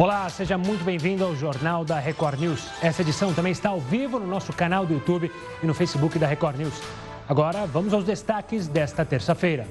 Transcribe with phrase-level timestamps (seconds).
[0.00, 2.68] Olá, seja muito bem-vindo ao Jornal da Record News.
[2.80, 5.28] Essa edição também está ao vivo no nosso canal do YouTube
[5.60, 6.80] e no Facebook da Record News.
[7.28, 9.66] Agora, vamos aos destaques desta terça-feira.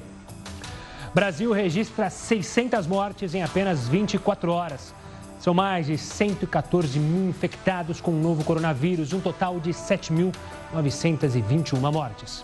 [1.15, 4.93] Brasil registra 600 mortes em apenas 24 horas.
[5.39, 12.43] São mais de 114 mil infectados com o novo coronavírus, um total de 7.921 mortes.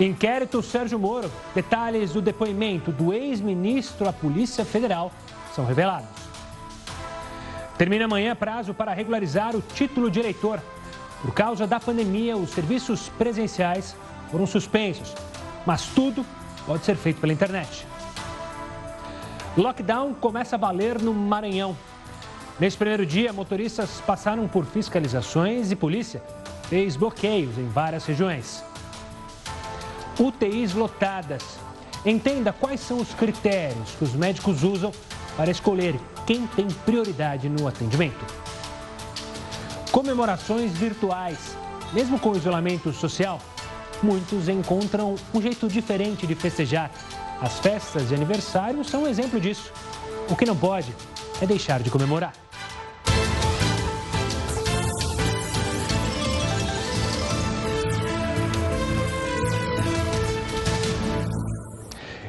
[0.00, 1.30] Inquérito Sérgio Moro.
[1.54, 5.12] Detalhes do depoimento do ex-ministro à Polícia Federal
[5.54, 6.33] são revelados.
[7.76, 10.60] Termina amanhã prazo para regularizar o título de eleitor.
[11.22, 13.96] Por causa da pandemia, os serviços presenciais
[14.30, 15.14] foram suspensos,
[15.66, 16.24] mas tudo
[16.66, 17.86] pode ser feito pela internet.
[19.56, 21.76] Lockdown começa a valer no Maranhão.
[22.58, 26.22] Nesse primeiro dia, motoristas passaram por fiscalizações e polícia
[26.68, 28.64] fez bloqueios em várias regiões.
[30.18, 31.58] UTIs lotadas.
[32.06, 34.92] Entenda quais são os critérios que os médicos usam
[35.36, 38.24] para escolher quem tem prioridade no atendimento.
[39.90, 41.56] Comemorações virtuais.
[41.92, 43.38] Mesmo com o isolamento social,
[44.02, 46.90] muitos encontram um jeito diferente de festejar.
[47.40, 49.72] As festas de aniversário são um exemplo disso.
[50.28, 50.94] O que não pode
[51.40, 52.43] é deixar de comemorar.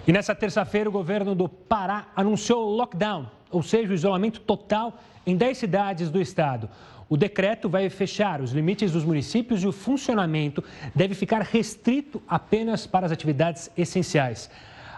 [0.07, 5.35] E nessa terça-feira, o governo do Pará anunciou lockdown, ou seja, o isolamento total em
[5.35, 6.69] 10 cidades do estado.
[7.09, 12.85] O decreto vai fechar os limites dos municípios e o funcionamento deve ficar restrito apenas
[12.85, 14.49] para as atividades essenciais.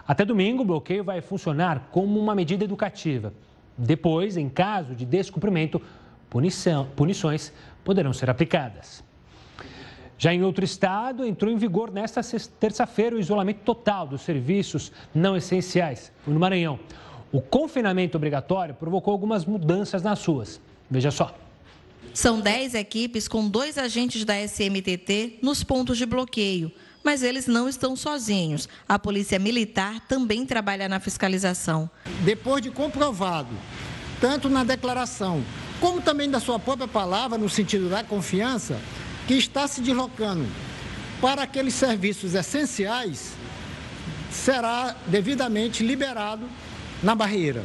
[0.06, 3.32] Até domingo, o bloqueio vai funcionar como uma medida educativa.
[3.76, 5.80] Depois, em caso de descumprimento,
[6.28, 9.04] punição, punições poderão ser aplicadas.
[10.18, 12.20] Já em outro estado, entrou em vigor nesta
[12.58, 16.80] terça-feira o isolamento total dos serviços não essenciais, no Maranhão.
[17.30, 20.60] O confinamento obrigatório provocou algumas mudanças nas ruas.
[20.90, 21.32] Veja só.
[22.12, 26.72] São 10 equipes com dois agentes da SMTT nos pontos de bloqueio.
[27.04, 28.68] Mas eles não estão sozinhos.
[28.88, 31.88] A Polícia Militar também trabalha na fiscalização.
[32.24, 33.54] Depois de comprovado,
[34.20, 35.44] tanto na declaração
[35.80, 38.80] como também da sua própria palavra, no sentido da confiança,
[39.28, 40.46] que está se deslocando
[41.20, 43.34] para aqueles serviços essenciais
[44.30, 46.48] será devidamente liberado
[47.02, 47.62] na barreira.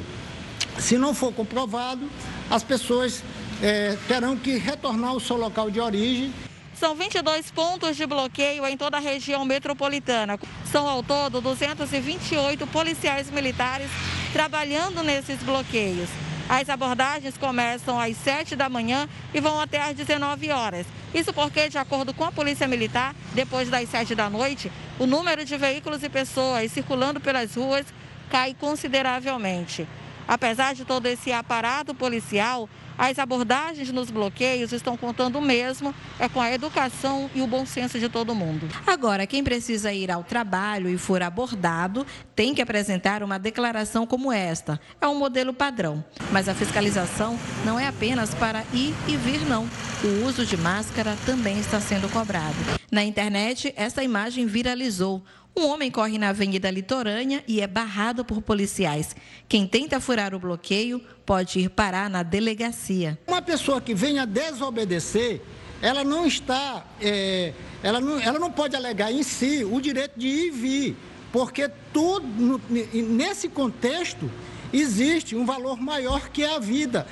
[0.78, 2.09] Se não for comprovado,
[2.50, 3.24] as pessoas
[3.62, 6.34] é, terão que retornar ao seu local de origem.
[6.75, 10.38] São 22 pontos de bloqueio em toda a região metropolitana.
[10.69, 13.90] São ao todo 228 policiais militares
[14.34, 16.09] trabalhando nesses bloqueios.
[16.50, 20.86] As abordagens começam às 7 da manhã e vão até às 19 horas.
[21.14, 25.46] Isso porque, de acordo com a Polícia Militar, depois das 7 da noite, o número
[25.46, 27.86] de veículos e pessoas circulando pelas ruas
[28.30, 29.88] cai consideravelmente.
[30.28, 36.40] Apesar de todo esse aparato policial, as abordagens nos bloqueios estão contando mesmo é com
[36.40, 38.68] a educação e o bom senso de todo mundo.
[38.86, 44.32] Agora, quem precisa ir ao trabalho e for abordado tem que apresentar uma declaração como
[44.32, 44.80] esta.
[45.02, 46.04] É um modelo padrão.
[46.32, 49.68] Mas a fiscalização não é apenas para ir e vir, não.
[50.04, 52.56] O uso de máscara também está sendo cobrado.
[52.92, 55.24] Na internet, essa imagem viralizou.
[55.56, 59.16] Um homem corre na Avenida Litorânea e é barrado por policiais.
[59.47, 63.19] Quem tenta furar o bloqueio pode ir parar na delegacia.
[63.28, 65.42] Uma pessoa que venha desobedecer,
[65.80, 67.53] ela não está, é,
[67.84, 70.97] ela, não, ela não pode alegar em si o direito de ir e vir,
[71.31, 72.59] porque tudo,
[72.92, 74.30] nesse contexto
[74.74, 77.06] existe um valor maior que é a vida.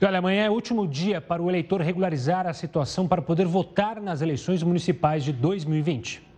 [0.00, 3.46] E olha, amanhã é o último dia para o eleitor regularizar a situação para poder
[3.46, 6.33] votar nas eleições municipais de 2020.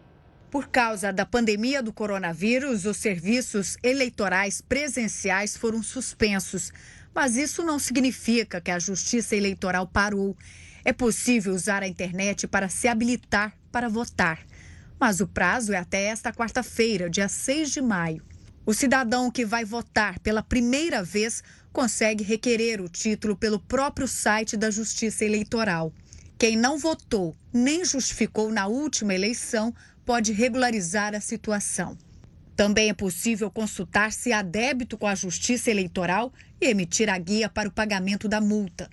[0.51, 6.73] Por causa da pandemia do coronavírus, os serviços eleitorais presenciais foram suspensos.
[7.15, 10.37] Mas isso não significa que a Justiça Eleitoral parou.
[10.85, 14.39] É possível usar a internet para se habilitar para votar.
[14.99, 18.23] Mas o prazo é até esta quarta-feira, dia 6 de maio.
[18.65, 21.43] O cidadão que vai votar pela primeira vez
[21.73, 25.93] consegue requerer o título pelo próprio site da Justiça Eleitoral.
[26.39, 29.75] Quem não votou nem justificou na última eleição
[30.07, 31.99] pode regularizar a situação.
[32.55, 37.51] Também é possível consultar se há débito com a Justiça Eleitoral e emitir a guia
[37.51, 38.89] para o pagamento da multa.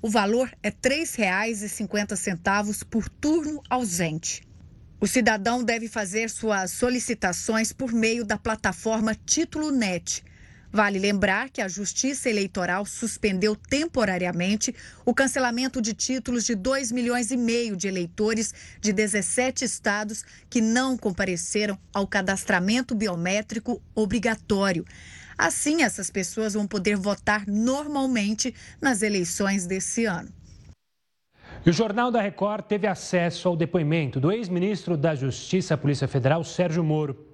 [0.00, 4.42] O valor é R$ 3,50 por turno ausente.
[5.00, 10.22] O cidadão deve fazer suas solicitações por meio da plataforma Título Net
[10.70, 14.74] Vale lembrar que a Justiça Eleitoral suspendeu temporariamente
[15.04, 20.60] o cancelamento de títulos de 2 milhões e meio de eleitores de 17 estados que
[20.60, 24.84] não compareceram ao cadastramento biométrico obrigatório.
[25.38, 30.28] Assim, essas pessoas vão poder votar normalmente nas eleições desse ano.
[31.64, 36.44] E o Jornal da Record teve acesso ao depoimento do ex-ministro da Justiça Polícia Federal,
[36.44, 37.27] Sérgio Moro.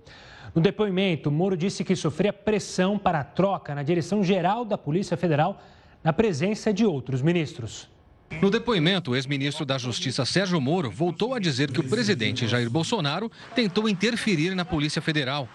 [0.55, 5.17] No depoimento, Moro disse que sofria pressão para a troca na direção geral da Polícia
[5.17, 5.61] Federal
[6.03, 7.89] na presença de outros ministros.
[8.41, 12.71] No depoimento, o ex-ministro da Justiça Sérgio Moro voltou a dizer que o presidente Jair
[12.71, 15.49] Bolsonaro tentou interferir na Polícia Federal.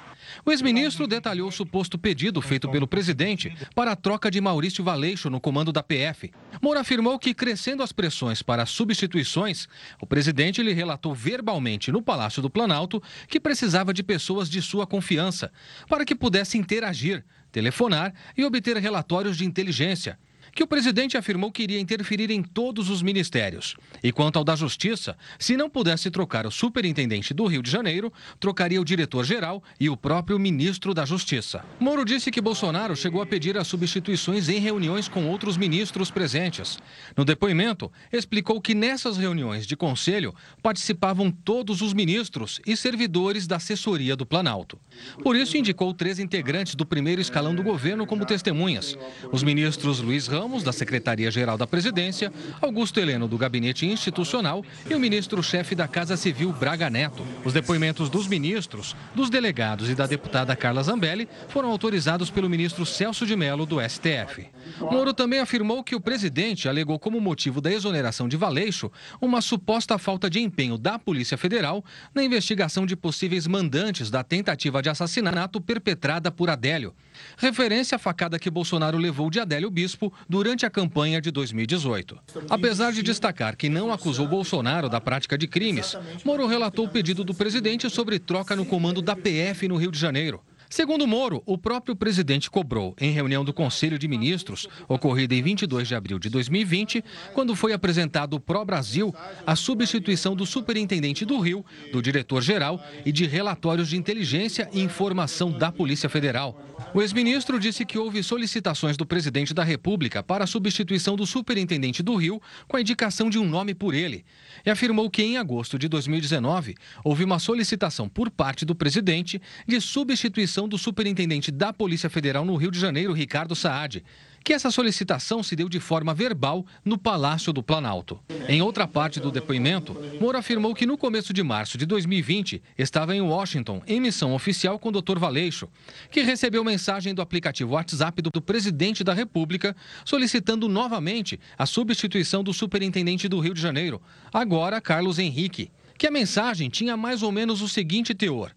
[0.46, 5.30] O ex-ministro detalhou o suposto pedido feito pelo presidente para a troca de Maurício Valeixo
[5.30, 6.32] no comando da PF.
[6.62, 9.68] Moro afirmou que, crescendo as pressões para substituições,
[10.02, 14.86] o presidente lhe relatou verbalmente no Palácio do Planalto que precisava de pessoas de sua
[14.88, 15.52] confiança
[15.88, 20.18] para que pudesse interagir, telefonar e obter relatórios de inteligência
[20.54, 23.76] que o presidente afirmou que iria interferir em todos os ministérios.
[24.04, 28.12] E quanto ao da Justiça, se não pudesse trocar o superintendente do Rio de Janeiro,
[28.40, 31.64] trocaria o diretor-geral e o próprio ministro da Justiça.
[31.80, 36.80] Moro disse que Bolsonaro chegou a pedir as substituições em reuniões com outros ministros presentes.
[37.16, 43.58] No depoimento, explicou que nessas reuniões de conselho participavam todos os ministros e servidores da
[43.58, 44.80] assessoria do Planalto.
[45.24, 48.98] Por isso, indicou três integrantes do primeiro escalão do governo como testemunhas:
[49.32, 50.39] os ministros Luiz Ramos.
[50.40, 52.32] Ramos, da Secretaria-Geral da Presidência,
[52.62, 57.28] Augusto Heleno, do Gabinete Institucional e o ministro-chefe da Casa Civil, Braga Neto.
[57.44, 62.86] Os depoimentos dos ministros, dos delegados e da deputada Carla Zambelli foram autorizados pelo ministro
[62.86, 64.48] Celso de Mello, do STF.
[64.80, 68.90] Moro também afirmou que o presidente alegou como motivo da exoneração de Valeixo
[69.20, 71.84] uma suposta falta de empenho da Polícia Federal
[72.16, 76.96] na investigação de possíveis mandantes da tentativa de assassinato perpetrada por Adélio.
[77.38, 82.18] Referência à facada que Bolsonaro levou de Adélio Bispo durante a campanha de 2018.
[82.50, 87.24] Apesar de destacar que não acusou Bolsonaro da prática de crimes, Moro relatou o pedido
[87.24, 90.42] do presidente sobre troca no comando da PF no Rio de Janeiro.
[90.70, 95.88] Segundo Moro, o próprio presidente cobrou, em reunião do Conselho de Ministros, ocorrida em 22
[95.88, 99.14] de abril de 2020, quando foi apresentado o Pró-Brasil,
[99.48, 105.52] a substituição do superintendente do Rio, do diretor-geral e de relatórios de inteligência e informação
[105.52, 106.64] da Polícia Federal.
[106.94, 112.04] O ex-ministro disse que houve solicitações do presidente da República para a substituição do superintendente
[112.04, 114.24] do Rio com a indicação de um nome por ele.
[114.66, 119.82] E afirmou que em agosto de 2019 houve uma solicitação por parte do presidente de
[119.82, 124.04] substituição do superintendente da Polícia Federal no Rio de Janeiro, Ricardo Saad,
[124.44, 128.20] que essa solicitação se deu de forma verbal no Palácio do Planalto.
[128.48, 133.16] Em outra parte do depoimento, Moro afirmou que no começo de março de 2020 estava
[133.16, 135.20] em Washington, em missão oficial com o Dr.
[135.20, 135.68] Valeixo,
[136.10, 142.54] que recebeu mensagem do aplicativo WhatsApp do presidente da República solicitando novamente a substituição do
[142.54, 144.02] superintendente do Rio de Janeiro,
[144.34, 148.52] agora Carlos Henrique, que a mensagem tinha mais ou menos o seguinte teor: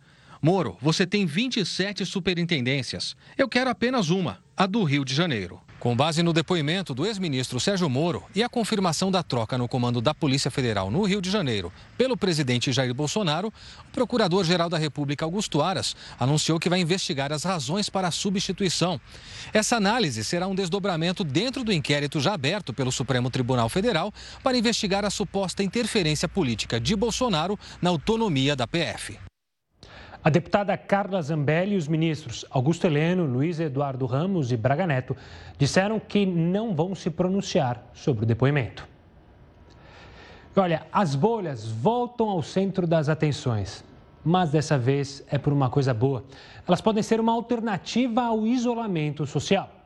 [0.44, 3.14] Moro, você tem 27 superintendências.
[3.38, 5.60] Eu quero apenas uma, a do Rio de Janeiro.
[5.78, 10.00] Com base no depoimento do ex-ministro Sérgio Moro e a confirmação da troca no comando
[10.00, 13.52] da Polícia Federal no Rio de Janeiro pelo presidente Jair Bolsonaro,
[13.88, 19.00] o Procurador-Geral da República, Augusto Aras, anunciou que vai investigar as razões para a substituição.
[19.52, 24.12] Essa análise será um desdobramento dentro do inquérito já aberto pelo Supremo Tribunal Federal
[24.42, 29.20] para investigar a suposta interferência política de Bolsonaro na autonomia da PF.
[30.24, 35.16] A deputada Carla Zambelli e os ministros Augusto Heleno, Luiz Eduardo Ramos e Braga Neto
[35.58, 38.86] disseram que não vão se pronunciar sobre o depoimento.
[40.54, 43.84] Olha, as bolhas voltam ao centro das atenções,
[44.24, 46.22] mas dessa vez é por uma coisa boa.
[46.68, 49.81] Elas podem ser uma alternativa ao isolamento social.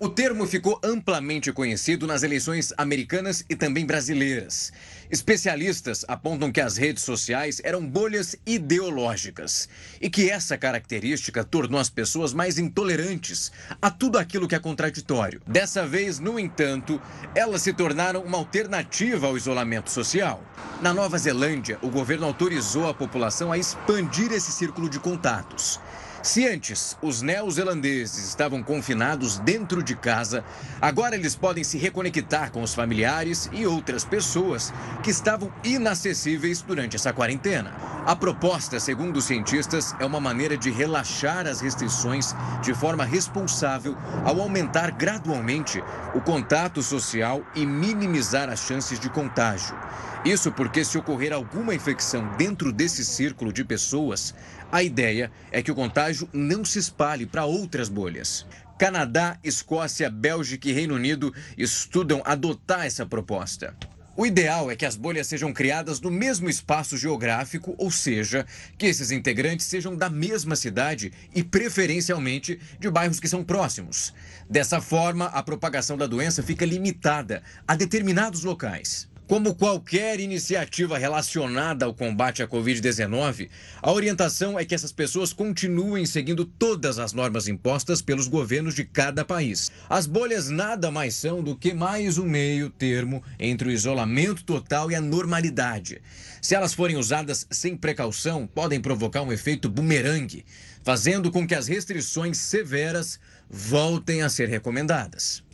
[0.00, 4.72] O termo ficou amplamente conhecido nas eleições americanas e também brasileiras.
[5.10, 9.68] Especialistas apontam que as redes sociais eram bolhas ideológicas
[10.00, 13.50] e que essa característica tornou as pessoas mais intolerantes
[13.82, 15.40] a tudo aquilo que é contraditório.
[15.44, 17.02] Dessa vez, no entanto,
[17.34, 20.40] elas se tornaram uma alternativa ao isolamento social.
[20.80, 25.80] Na Nova Zelândia, o governo autorizou a população a expandir esse círculo de contatos.
[26.22, 30.44] Se antes os neozelandeses estavam confinados dentro de casa,
[30.80, 34.72] agora eles podem se reconectar com os familiares e outras pessoas
[35.02, 37.72] que estavam inacessíveis durante essa quarentena.
[38.04, 43.96] A proposta, segundo os cientistas, é uma maneira de relaxar as restrições de forma responsável
[44.24, 45.82] ao aumentar gradualmente
[46.14, 49.76] o contato social e minimizar as chances de contágio.
[50.24, 54.34] Isso porque, se ocorrer alguma infecção dentro desse círculo de pessoas,
[54.70, 58.46] a ideia é que o contágio não se espalhe para outras bolhas.
[58.78, 63.74] Canadá, Escócia, Bélgica e Reino Unido estudam adotar essa proposta.
[64.14, 68.44] O ideal é que as bolhas sejam criadas no mesmo espaço geográfico, ou seja,
[68.76, 74.12] que esses integrantes sejam da mesma cidade e, preferencialmente, de bairros que são próximos.
[74.50, 79.08] Dessa forma, a propagação da doença fica limitada a determinados locais.
[79.28, 83.50] Como qualquer iniciativa relacionada ao combate à Covid-19,
[83.82, 88.86] a orientação é que essas pessoas continuem seguindo todas as normas impostas pelos governos de
[88.86, 89.70] cada país.
[89.86, 94.90] As bolhas nada mais são do que mais um meio termo entre o isolamento total
[94.90, 96.00] e a normalidade.
[96.40, 100.46] Se elas forem usadas sem precaução, podem provocar um efeito bumerangue,
[100.82, 103.20] fazendo com que as restrições severas
[103.50, 105.46] voltem a ser recomendadas.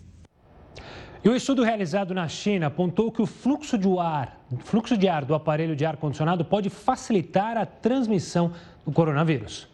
[1.25, 5.25] E um estudo realizado na China apontou que o fluxo de ar, fluxo de ar
[5.25, 8.53] do aparelho de ar-condicionado pode facilitar a transmissão
[8.85, 9.67] do coronavírus.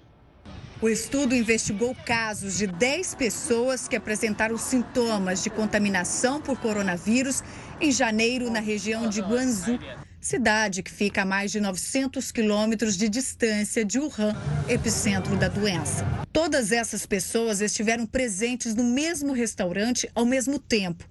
[0.80, 7.42] O estudo investigou casos de 10 pessoas que apresentaram sintomas de contaminação por coronavírus
[7.80, 9.76] em janeiro na região de Guangzhou,
[10.20, 14.36] cidade que fica a mais de 900 quilômetros de distância de Wuhan,
[14.68, 16.06] epicentro da doença.
[16.32, 21.04] Todas essas pessoas estiveram presentes no mesmo restaurante ao mesmo tempo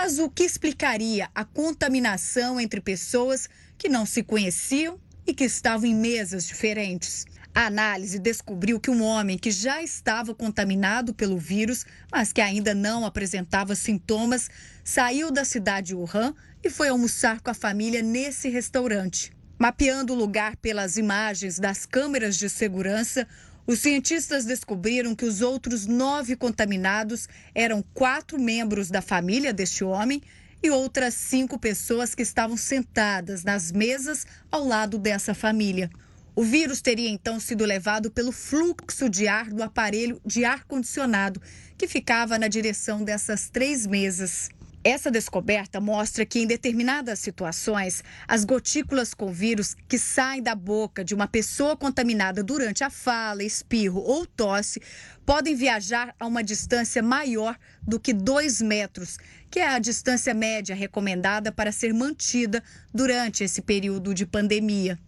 [0.00, 5.86] mas o que explicaria a contaminação entre pessoas que não se conheciam e que estavam
[5.86, 7.26] em mesas diferentes?
[7.52, 12.72] A análise descobriu que um homem que já estava contaminado pelo vírus, mas que ainda
[12.76, 14.48] não apresentava sintomas,
[14.84, 19.32] saiu da cidade de Wuhan e foi almoçar com a família nesse restaurante.
[19.58, 23.26] Mapeando o lugar pelas imagens das câmeras de segurança,
[23.68, 30.22] os cientistas descobriram que os outros nove contaminados eram quatro membros da família deste homem
[30.62, 35.90] e outras cinco pessoas que estavam sentadas nas mesas ao lado dessa família.
[36.34, 41.42] O vírus teria então sido levado pelo fluxo de ar do aparelho de ar-condicionado,
[41.76, 44.48] que ficava na direção dessas três mesas.
[44.88, 51.04] Essa descoberta mostra que, em determinadas situações, as gotículas com vírus que saem da boca
[51.04, 54.80] de uma pessoa contaminada durante a fala, espirro ou tosse
[55.26, 59.18] podem viajar a uma distância maior do que 2 metros,
[59.50, 64.98] que é a distância média recomendada para ser mantida durante esse período de pandemia.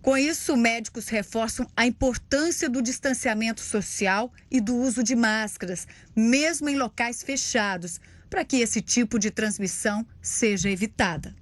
[0.00, 5.86] Com isso, médicos reforçam a importância do distanciamento social e do uso de máscaras,
[6.16, 8.00] mesmo em locais fechados
[8.30, 11.34] para que esse tipo de transmissão seja evitada.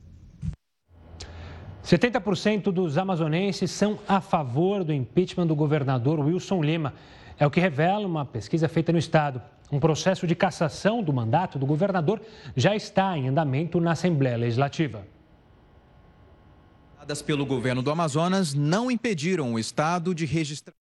[1.84, 6.94] 70% dos amazonenses são a favor do impeachment do governador Wilson Lima.
[7.38, 9.40] É o que revela uma pesquisa feita no estado.
[9.70, 12.20] Um processo de cassação do mandato do governador
[12.56, 15.06] já está em andamento na Assembleia Legislativa
[17.24, 20.74] pelo governo do Amazonas não impediram o estado de registrar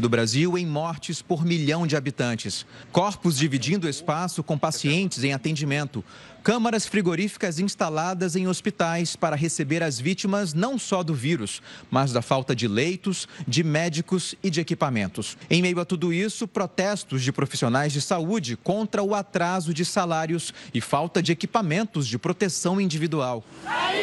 [0.00, 2.66] do Brasil em mortes por milhão de habitantes.
[2.90, 6.04] Corpos dividindo espaço com pacientes em atendimento.
[6.42, 12.20] Câmaras frigoríficas instaladas em hospitais para receber as vítimas não só do vírus, mas da
[12.20, 15.36] falta de leitos, de médicos e de equipamentos.
[15.48, 20.52] Em meio a tudo isso, protestos de profissionais de saúde contra o atraso de salários
[20.74, 23.44] e falta de equipamentos de proteção individual.
[23.64, 23.94] A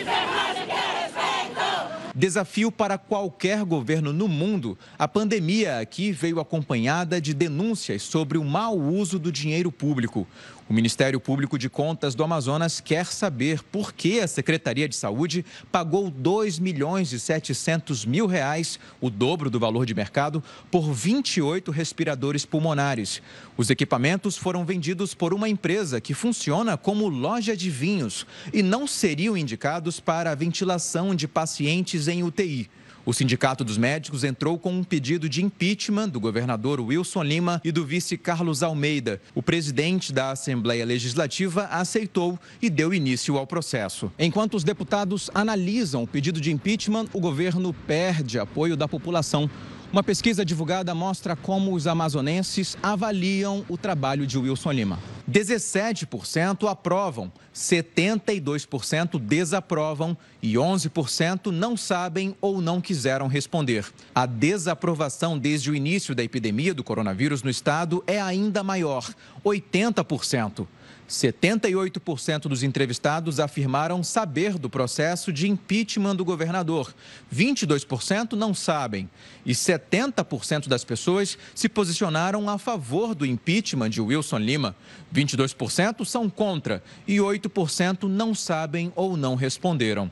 [2.14, 8.44] Desafio para qualquer governo no mundo, a pandemia aqui veio acompanhada de denúncias sobre o
[8.44, 10.28] mau uso do dinheiro público.
[10.72, 15.44] O Ministério Público de Contas do Amazonas quer saber por que a Secretaria de Saúde
[15.70, 21.72] pagou 2 milhões e 700 mil reais, o dobro do valor de mercado, por 28
[21.72, 23.22] respiradores pulmonares.
[23.58, 28.88] Os equipamentos foram vendidos por uma empresa que funciona como loja de vinhos e não
[28.88, 32.70] seriam indicados para a ventilação de pacientes em UTI.
[33.04, 37.72] O Sindicato dos Médicos entrou com um pedido de impeachment do governador Wilson Lima e
[37.72, 39.20] do vice Carlos Almeida.
[39.34, 44.12] O presidente da Assembleia Legislativa aceitou e deu início ao processo.
[44.20, 49.50] Enquanto os deputados analisam o pedido de impeachment, o governo perde apoio da população.
[49.92, 55.00] Uma pesquisa divulgada mostra como os amazonenses avaliam o trabalho de Wilson Lima.
[55.32, 63.86] 17% aprovam, 72% desaprovam e 11% não sabem ou não quiseram responder.
[64.14, 69.10] A desaprovação desde o início da epidemia do coronavírus no estado é ainda maior,
[69.46, 70.68] 80%.
[71.12, 76.96] 78% dos entrevistados afirmaram saber do processo de impeachment do governador.
[77.34, 79.10] 22% não sabem.
[79.46, 84.74] E 70% das pessoas se posicionaram a favor do impeachment de Wilson Lima.
[85.14, 90.10] 22% são contra e 8% não sabem ou não responderam.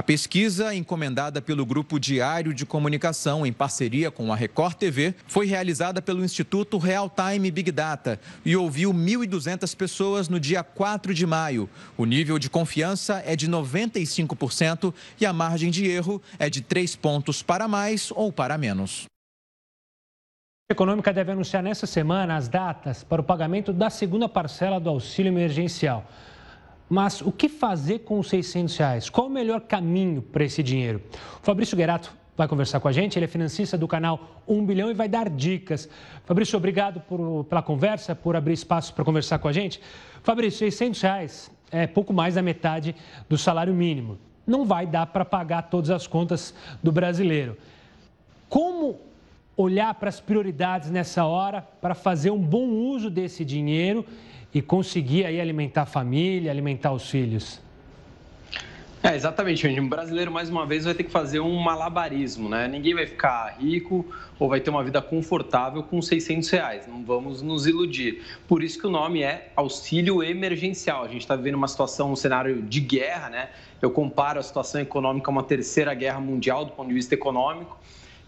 [0.00, 5.44] A pesquisa, encomendada pelo Grupo Diário de Comunicação em parceria com a Record TV, foi
[5.44, 11.26] realizada pelo Instituto Real Time Big Data e ouviu 1.200 pessoas no dia 4 de
[11.26, 11.68] maio.
[11.98, 16.96] O nível de confiança é de 95% e a margem de erro é de 3
[16.96, 19.04] pontos para mais ou para menos.
[20.70, 24.88] A Econômica deve anunciar nessa semana as datas para o pagamento da segunda parcela do
[24.88, 26.08] auxílio emergencial.
[26.90, 29.08] Mas o que fazer com os 600 reais?
[29.08, 31.00] Qual o melhor caminho para esse dinheiro?
[31.40, 33.16] O Fabrício Guerato vai conversar com a gente.
[33.16, 35.88] Ele é financista do canal 1 bilhão e vai dar dicas.
[36.24, 39.80] Fabrício, obrigado por, pela conversa, por abrir espaço para conversar com a gente.
[40.24, 42.96] Fabrício, 600 reais é pouco mais da metade
[43.28, 44.18] do salário mínimo.
[44.44, 47.56] Não vai dar para pagar todas as contas do brasileiro.
[48.48, 48.98] Como
[49.56, 54.04] olhar para as prioridades nessa hora para fazer um bom uso desse dinheiro
[54.52, 57.60] e conseguir aí alimentar a família, alimentar os filhos?
[59.02, 62.68] É, exatamente, O brasileiro, mais uma vez, vai ter que fazer um malabarismo, né?
[62.68, 64.04] Ninguém vai ficar rico
[64.38, 66.86] ou vai ter uma vida confortável com 600 reais.
[66.86, 68.22] Não vamos nos iludir.
[68.46, 71.02] Por isso que o nome é auxílio emergencial.
[71.02, 73.48] A gente está vivendo uma situação, um cenário de guerra, né?
[73.80, 77.80] Eu comparo a situação econômica a uma terceira guerra mundial do ponto de vista econômico.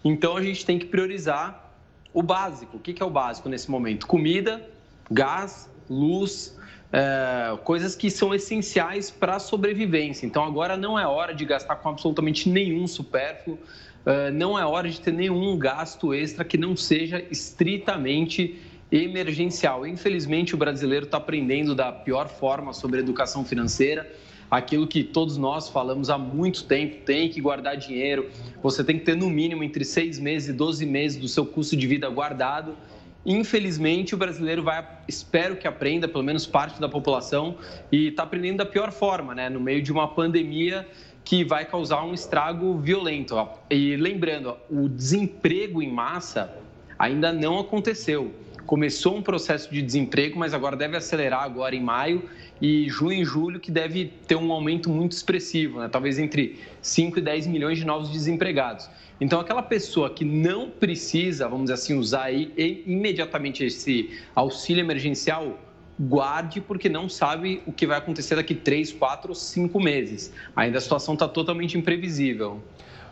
[0.03, 1.71] Então, a gente tem que priorizar
[2.11, 2.77] o básico.
[2.77, 4.07] O que é o básico nesse momento?
[4.07, 4.67] Comida,
[5.11, 6.57] gás, luz,
[6.91, 10.25] é, coisas que são essenciais para a sobrevivência.
[10.25, 13.57] Então agora não é hora de gastar com absolutamente nenhum supérfluo,
[14.05, 18.59] é, não é hora de ter nenhum gasto extra que não seja estritamente
[18.91, 19.87] emergencial.
[19.87, 24.07] Infelizmente o brasileiro está aprendendo da pior forma sobre educação financeira
[24.55, 28.29] aquilo que todos nós falamos há muito tempo, tem que guardar dinheiro,
[28.61, 31.75] você tem que ter no mínimo entre seis meses e 12 meses do seu custo
[31.75, 32.75] de vida guardado
[33.25, 37.55] Infelizmente, o brasileiro vai, espero que aprenda, pelo menos parte da população,
[37.91, 39.49] e está aprendendo da pior forma, né?
[39.49, 40.87] No meio de uma pandemia
[41.23, 43.35] que vai causar um estrago violento.
[43.69, 46.53] E lembrando, o desemprego em massa
[46.99, 48.33] ainda não aconteceu.
[48.65, 52.29] Começou um processo de desemprego, mas agora deve acelerar agora em maio
[52.61, 55.89] e junho e julho que deve ter um aumento muito expressivo, né?
[55.89, 58.89] talvez entre 5 e 10 milhões de novos desempregados.
[59.23, 65.57] Então, aquela pessoa que não precisa, vamos dizer assim, usar aí imediatamente esse auxílio emergencial,
[65.97, 70.33] guarde, porque não sabe o que vai acontecer daqui 3, 4, 5 meses.
[70.53, 72.61] Ainda a situação está totalmente imprevisível.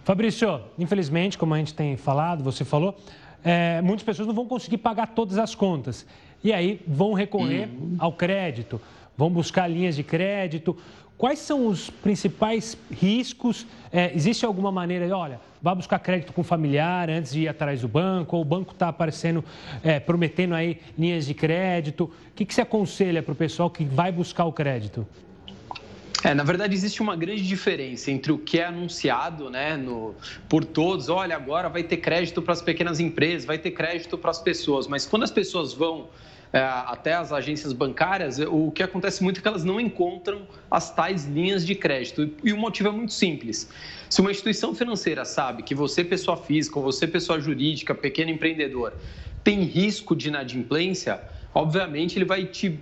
[0.03, 2.93] Fabrício, infelizmente, como a gente tem falado, você falou,
[3.41, 6.05] é, muitas pessoas não vão conseguir pagar todas as contas.
[6.43, 7.95] E aí vão recorrer uhum.
[7.97, 8.81] ao crédito,
[9.17, 10.77] vão buscar linhas de crédito.
[11.17, 13.67] Quais são os principais riscos?
[13.91, 17.81] É, existe alguma maneira de, olha, vá buscar crédito com familiar antes de ir atrás
[17.81, 19.45] do banco, ou o banco está aparecendo,
[19.83, 22.05] é, prometendo aí linhas de crédito.
[22.05, 25.05] O que, que você aconselha para o pessoal que vai buscar o crédito?
[26.23, 30.13] É, na verdade, existe uma grande diferença entre o que é anunciado né, no,
[30.47, 31.09] por todos.
[31.09, 34.87] Olha, agora vai ter crédito para as pequenas empresas, vai ter crédito para as pessoas.
[34.87, 36.09] Mas quando as pessoas vão
[36.53, 41.25] até as agências bancárias, o que acontece muito é que elas não encontram as tais
[41.25, 42.29] linhas de crédito.
[42.43, 43.69] E o motivo é muito simples.
[44.09, 48.93] Se uma instituição financeira sabe que você, pessoa física, ou você, pessoa jurídica, pequeno empreendedor,
[49.43, 51.21] tem risco de inadimplência,
[51.53, 52.79] obviamente ele vai te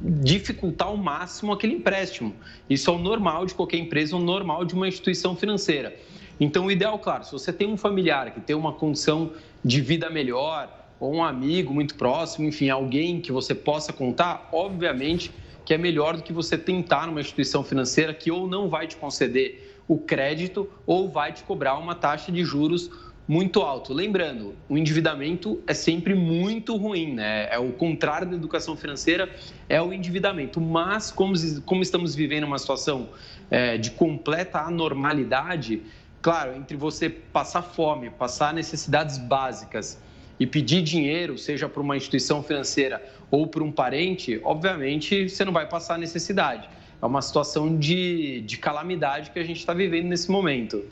[0.00, 2.34] dificultar ao máximo aquele empréstimo.
[2.68, 5.96] Isso é o normal de qualquer empresa, o normal de uma instituição financeira.
[6.40, 9.32] Então, o ideal, claro, se você tem um familiar que tem uma condição
[9.64, 15.32] de vida melhor, ou um amigo muito próximo, enfim, alguém que você possa contar, obviamente
[15.64, 18.96] que é melhor do que você tentar numa instituição financeira que ou não vai te
[18.96, 22.88] conceder o crédito ou vai te cobrar uma taxa de juros
[23.26, 23.92] muito alto.
[23.92, 27.48] Lembrando, o endividamento é sempre muito ruim, né?
[27.52, 29.28] É o contrário da educação financeira,
[29.68, 30.60] é o endividamento.
[30.60, 31.34] Mas como,
[31.64, 33.08] como estamos vivendo uma situação
[33.50, 35.82] é, de completa anormalidade,
[36.20, 40.00] claro, entre você passar fome, passar necessidades básicas
[40.42, 43.00] e pedir dinheiro, seja para uma instituição financeira
[43.30, 46.68] ou para um parente, obviamente você não vai passar necessidade.
[47.00, 50.84] É uma situação de, de calamidade que a gente está vivendo nesse momento.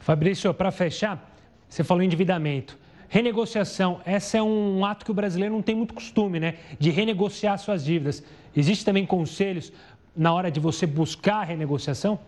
[0.00, 1.32] Fabrício, para fechar,
[1.68, 2.76] você falou em endividamento.
[3.08, 6.56] Renegociação, esse é um ato que o brasileiro não tem muito costume, né?
[6.76, 8.24] De renegociar suas dívidas.
[8.56, 9.72] Existem também conselhos
[10.16, 12.18] na hora de você buscar a renegociação?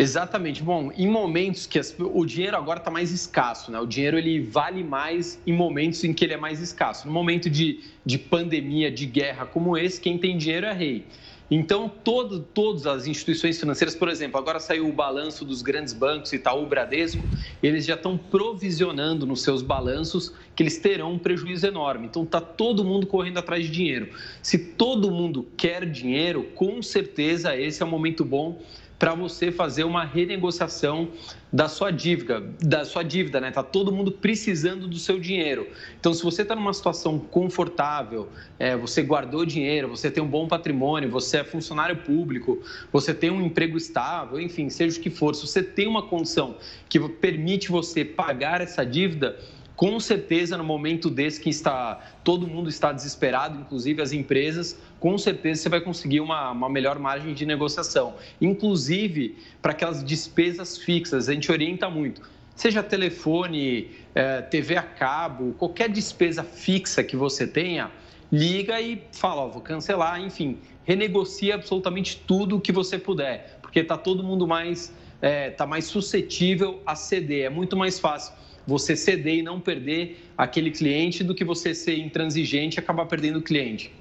[0.00, 0.62] Exatamente.
[0.62, 3.78] Bom, em momentos que as, o dinheiro agora está mais escasso, né?
[3.78, 7.06] O dinheiro ele vale mais em momentos em que ele é mais escasso.
[7.06, 11.04] No momento de, de pandemia, de guerra como esse, quem tem dinheiro é rei.
[11.50, 16.32] Então, todo, todas as instituições financeiras, por exemplo, agora saiu o balanço dos grandes bancos,
[16.32, 17.22] Itaú, Bradesco,
[17.60, 22.06] eles já estão provisionando nos seus balanços que eles terão um prejuízo enorme.
[22.06, 24.10] Então, está todo mundo correndo atrás de dinheiro.
[24.40, 28.62] Se todo mundo quer dinheiro, com certeza esse é o momento bom
[29.00, 31.08] para você fazer uma renegociação
[31.50, 33.50] da sua dívida, da sua dívida, né?
[33.50, 35.66] Tá todo mundo precisando do seu dinheiro.
[35.98, 40.46] Então, se você está numa situação confortável, é, você guardou dinheiro, você tem um bom
[40.46, 45.34] patrimônio, você é funcionário público, você tem um emprego estável, enfim, seja o que for,
[45.34, 49.38] se você tem uma condição que permite você pagar essa dívida,
[49.80, 55.16] com certeza no momento desse que está todo mundo está desesperado, inclusive as empresas, com
[55.16, 58.14] certeza você vai conseguir uma, uma melhor margem de negociação.
[58.42, 62.20] Inclusive para aquelas despesas fixas, a gente orienta muito.
[62.54, 67.90] Seja telefone, eh, TV a cabo, qualquer despesa fixa que você tenha,
[68.30, 73.80] liga e fala, ó, vou cancelar, enfim, renegocia absolutamente tudo o que você puder, porque
[73.80, 77.46] está todo mundo mais, está eh, mais suscetível a ceder.
[77.46, 78.34] É muito mais fácil
[78.70, 83.40] você ceder e não perder aquele cliente do que você ser intransigente e acabar perdendo
[83.40, 83.92] o cliente.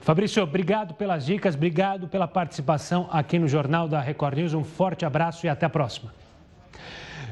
[0.00, 4.54] Fabrício, obrigado pelas dicas, obrigado pela participação aqui no Jornal da Record News.
[4.54, 6.12] Um forte abraço e até a próxima.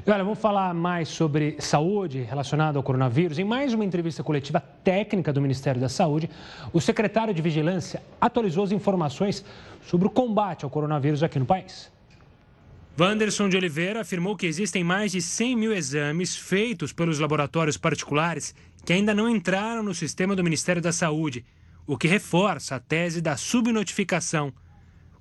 [0.07, 3.39] E olha, vamos falar mais sobre saúde relacionada ao coronavírus.
[3.39, 6.31] Em mais uma entrevista coletiva técnica do Ministério da Saúde,
[6.73, 9.45] o secretário de Vigilância atualizou as informações
[9.83, 11.91] sobre o combate ao coronavírus aqui no país.
[13.01, 18.53] Wanderson de Oliveira afirmou que existem mais de 100 mil exames feitos pelos laboratórios particulares
[18.85, 21.45] que ainda não entraram no sistema do Ministério da Saúde,
[21.87, 24.53] o que reforça a tese da subnotificação.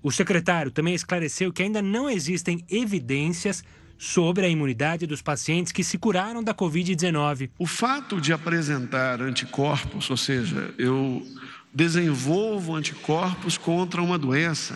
[0.01, 3.63] O secretário também esclareceu que ainda não existem evidências
[3.95, 7.51] sobre a imunidade dos pacientes que se curaram da Covid-19.
[7.59, 11.23] O fato de apresentar anticorpos, ou seja, eu
[11.71, 14.75] desenvolvo anticorpos contra uma doença,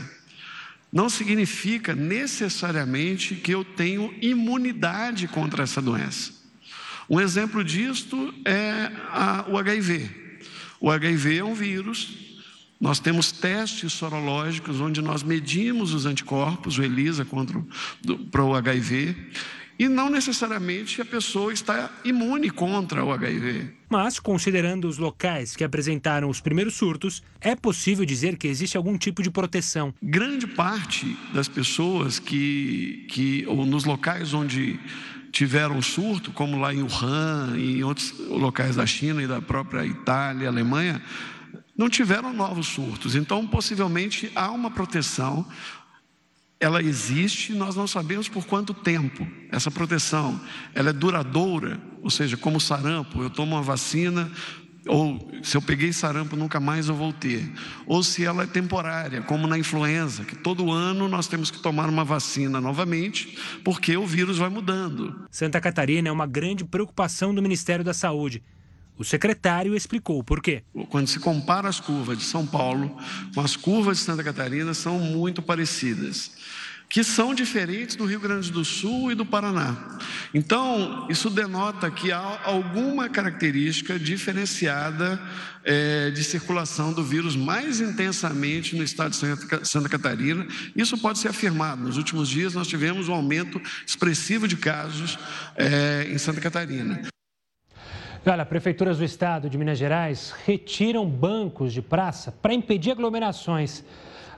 [0.92, 6.34] não significa necessariamente que eu tenho imunidade contra essa doença.
[7.10, 10.10] Um exemplo disto é a, o HIV.
[10.80, 12.18] O HIV é um vírus,
[12.80, 17.64] nós temos testes sorológicos onde nós medimos os anticorpos, o ELISA contra,
[18.32, 19.16] para o HIV,
[19.78, 23.74] e não necessariamente a pessoa está imune contra o HIV.
[23.90, 28.98] Mas, considerando os locais que apresentaram os primeiros surtos, é possível dizer que existe algum
[28.98, 29.94] tipo de proteção.
[30.02, 34.80] Grande parte das pessoas que, que ou nos locais onde
[35.32, 39.86] tiveram surto, como lá em Wuhan e em outros locais da China e da própria
[39.86, 41.02] Itália, Alemanha,
[41.78, 43.16] não tiveram novos surtos.
[43.16, 45.46] Então, possivelmente há uma proteção
[46.62, 49.28] ela existe, nós não sabemos por quanto tempo.
[49.52, 50.40] Essa proteção,
[50.76, 54.32] ela é duradoura, ou seja, como sarampo, eu tomo uma vacina,
[54.88, 57.52] ou se eu peguei sarampo, nunca mais eu vou ter.
[57.88, 61.90] Ou se ela é temporária, como na influenza, que todo ano nós temos que tomar
[61.90, 65.26] uma vacina novamente, porque o vírus vai mudando.
[65.32, 68.44] Santa Catarina é uma grande preocupação do Ministério da Saúde.
[69.00, 70.62] O secretário explicou por quê.
[70.90, 72.96] Quando se compara as curvas de São Paulo
[73.34, 76.32] com as curvas de Santa Catarina, são muito parecidas
[76.92, 79.98] que são diferentes do Rio Grande do Sul e do Paraná.
[80.34, 85.18] Então, isso denota que há alguma característica diferenciada
[85.64, 90.46] é, de circulação do vírus mais intensamente no estado de Santa Catarina.
[90.76, 91.82] Isso pode ser afirmado.
[91.82, 95.18] Nos últimos dias, nós tivemos um aumento expressivo de casos
[95.56, 97.04] é, em Santa Catarina.
[98.26, 103.82] Olha, prefeituras do estado de Minas Gerais retiram bancos de praça para impedir aglomerações.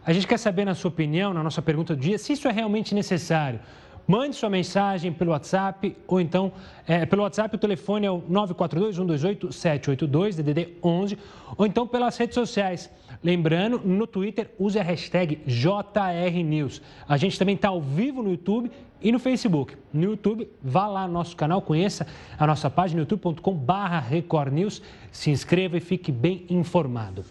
[0.06, 2.52] A gente quer saber, na sua opinião, na nossa pergunta do dia, se isso é
[2.52, 3.60] realmente necessário.
[4.06, 6.52] Mande sua mensagem pelo WhatsApp ou então
[6.86, 11.18] é, pelo WhatsApp o telefone é o 942 128 782 DDD 11
[11.56, 12.92] ou então pelas redes sociais.
[13.24, 16.82] Lembrando, no Twitter use a hashtag JRNews.
[17.08, 18.70] A gente também está ao vivo no YouTube
[19.02, 19.78] e no Facebook.
[19.94, 22.06] No YouTube, vá lá no nosso canal, conheça
[22.38, 23.74] a nossa página youtube.com.br
[24.10, 24.82] recordnews,
[25.14, 27.24] se inscreva e fique bem informado.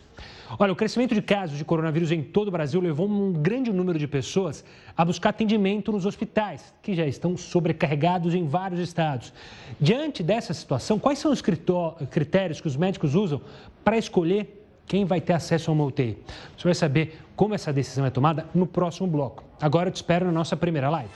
[0.59, 3.99] Olha, o crescimento de casos de coronavírus em todo o Brasil levou um grande número
[3.99, 4.65] de pessoas
[4.97, 9.33] a buscar atendimento nos hospitais, que já estão sobrecarregados em vários estados.
[9.81, 13.41] Diante dessa situação, quais são os critérios que os médicos usam
[13.83, 16.19] para escolher quem vai ter acesso a uma UTI?
[16.57, 19.45] Você vai saber como essa decisão é tomada no próximo bloco.
[19.61, 21.11] Agora eu te espero na nossa primeira live.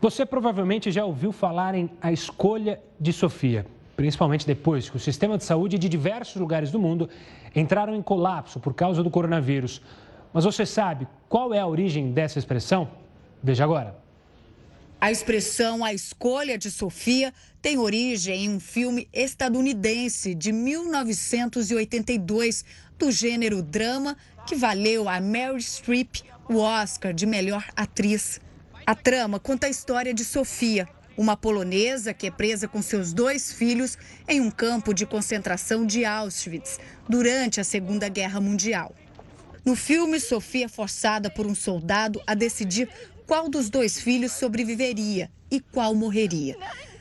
[0.00, 3.64] Você provavelmente já ouviu falar em A Escolha de Sofia,
[3.96, 7.08] principalmente depois que o sistema de saúde de diversos lugares do mundo
[7.54, 9.82] entraram em colapso por causa do coronavírus.
[10.32, 12.88] Mas você sabe qual é a origem dessa expressão?
[13.42, 14.00] Veja agora.
[15.00, 22.64] A expressão A Escolha de Sofia tem origem em um filme estadunidense de 1982
[22.96, 28.40] do gênero drama que valeu a Mary Streep o Oscar de melhor atriz.
[28.86, 33.52] A trama conta a história de Sofia, uma polonesa que é presa com seus dois
[33.52, 33.96] filhos
[34.28, 38.94] em um campo de concentração de Auschwitz durante a Segunda Guerra Mundial.
[39.64, 42.88] No filme, Sofia é forçada por um soldado a decidir
[43.26, 46.56] qual dos dois filhos sobreviveria e qual morreria.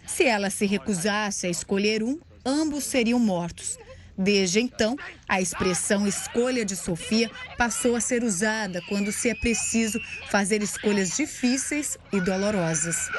[0.06, 3.78] Se ela se recusasse a escolher um, ambos seriam mortos.
[4.21, 4.95] Desde então,
[5.27, 11.17] a expressão escolha de Sofia passou a ser usada quando se é preciso fazer escolhas
[11.17, 13.10] difíceis e dolorosas.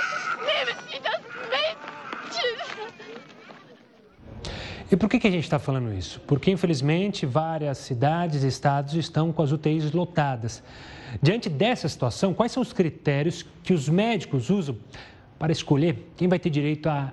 [4.92, 6.20] E por que, que a gente está falando isso?
[6.20, 10.62] Porque, infelizmente, várias cidades e estados estão com as UTIs lotadas.
[11.20, 14.78] Diante dessa situação, quais são os critérios que os médicos usam
[15.36, 17.12] para escolher quem vai ter direito a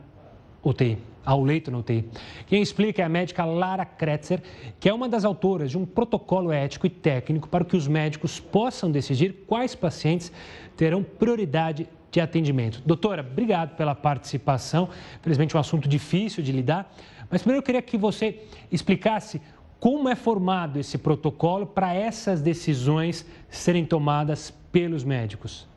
[0.63, 0.98] UTI?
[1.26, 2.06] ao leito na UTI.
[2.48, 4.41] Quem explica é a médica Lara Kretzer,
[4.80, 8.39] que é uma das autoras de um protocolo ético e técnico para que os médicos
[8.39, 10.32] possam decidir quais pacientes
[10.76, 12.82] terão prioridade de atendimento.
[12.84, 14.89] Doutora, obrigado pela participação.
[15.19, 16.91] Infelizmente, um assunto difícil de lidar,
[17.30, 18.39] mas primeiro eu queria que você
[18.72, 19.39] explicasse
[19.80, 25.67] como é formado esse protocolo para essas decisões serem tomadas pelos médicos.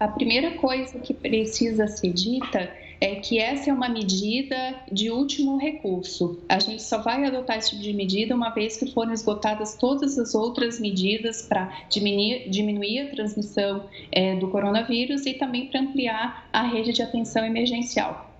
[0.00, 2.72] A primeira coisa que precisa ser dita
[3.02, 6.38] é que essa é uma medida de último recurso.
[6.48, 10.16] A gente só vai adotar esse tipo de medida uma vez que forem esgotadas todas
[10.16, 16.48] as outras medidas para diminuir, diminuir, a transmissão é, do coronavírus e também para ampliar
[16.52, 18.31] a rede de atenção emergencial.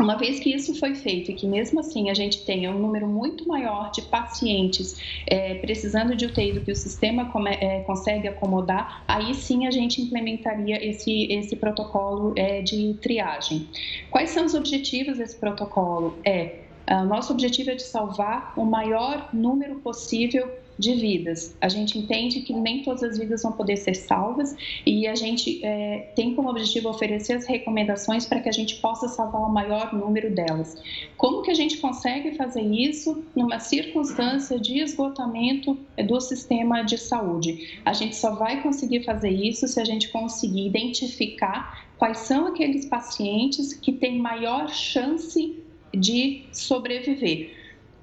[0.00, 3.08] Uma vez que isso foi feito e que mesmo assim a gente tenha um número
[3.08, 8.28] muito maior de pacientes é, precisando de UTI do que o sistema come, é, consegue
[8.28, 13.68] acomodar, aí sim a gente implementaria esse, esse protocolo é, de triagem.
[14.10, 16.16] Quais são os objetivos desse protocolo?
[16.24, 20.48] É, o nosso objetivo é de salvar o maior número possível
[20.78, 21.56] de vidas.
[21.60, 24.54] A gente entende que nem todas as vidas vão poder ser salvas
[24.86, 29.08] e a gente é, tem como objetivo oferecer as recomendações para que a gente possa
[29.08, 30.76] salvar o maior número delas.
[31.16, 37.80] Como que a gente consegue fazer isso numa circunstância de esgotamento do sistema de saúde?
[37.84, 42.86] A gente só vai conseguir fazer isso se a gente conseguir identificar quais são aqueles
[42.86, 45.56] pacientes que têm maior chance
[45.92, 47.57] de sobreviver.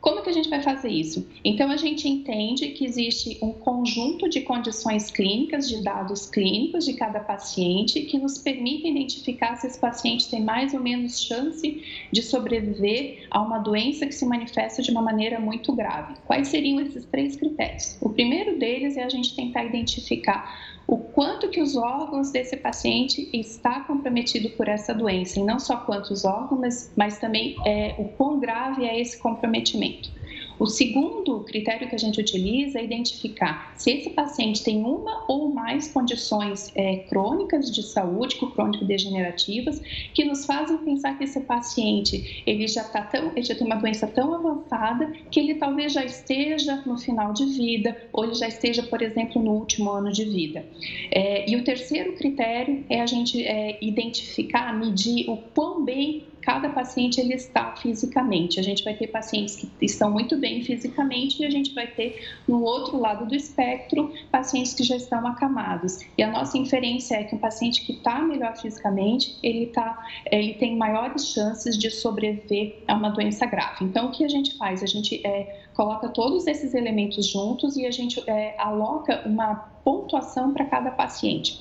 [0.05, 1.27] Como que a gente vai fazer isso?
[1.43, 6.93] Então, a gente entende que existe um conjunto de condições clínicas, de dados clínicos de
[6.93, 12.21] cada paciente, que nos permitem identificar se esse paciente tem mais ou menos chance de
[12.21, 16.13] sobreviver a uma doença que se manifesta de uma maneira muito grave.
[16.27, 17.97] Quais seriam esses três critérios?
[17.99, 23.29] O primeiro deles é a gente tentar identificar o quanto que os órgãos desse paciente
[23.33, 28.05] está comprometido por essa doença, e não só quantos órgãos, mas, mas também é, o
[28.09, 30.11] quão grave é esse comprometimento.
[30.57, 35.53] O segundo critério que a gente utiliza é identificar se esse paciente tem uma ou
[35.53, 39.81] mais condições é, crônicas de saúde, crônico-degenerativas,
[40.13, 43.75] que nos fazem pensar que esse paciente ele já, tá tão, ele já tem uma
[43.75, 48.47] doença tão avançada que ele talvez já esteja no final de vida ou ele já
[48.47, 50.65] esteja, por exemplo, no último ano de vida.
[51.11, 56.69] É, e o terceiro critério é a gente é, identificar, medir o quão bem cada
[56.69, 58.59] paciente ele está fisicamente.
[58.59, 62.23] A gente vai ter pacientes que estão muito bem fisicamente e a gente vai ter
[62.47, 65.99] no outro lado do espectro pacientes que já estão acamados.
[66.15, 70.53] E a nossa inferência é que um paciente que está melhor fisicamente, ele, tá, ele
[70.53, 73.83] tem maiores chances de sobreviver a uma doença grave.
[73.83, 74.83] Então, o que a gente faz?
[74.83, 80.53] A gente é, coloca todos esses elementos juntos e a gente é, aloca uma pontuação
[80.53, 81.59] para cada paciente.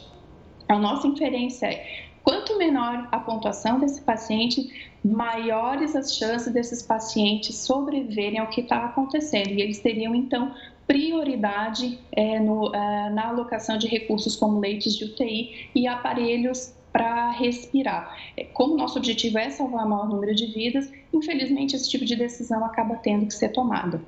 [0.68, 7.54] A nossa inferência é Quanto menor a pontuação desse paciente, maiores as chances desses pacientes
[7.58, 9.50] sobreviverem ao que está acontecendo.
[9.50, 10.54] E eles teriam, então,
[10.86, 17.30] prioridade é, no, é, na alocação de recursos como leitos de UTI e aparelhos para
[17.32, 18.16] respirar.
[18.36, 22.16] É, como nosso objetivo é salvar o maior número de vidas, infelizmente esse tipo de
[22.16, 24.00] decisão acaba tendo que ser tomada.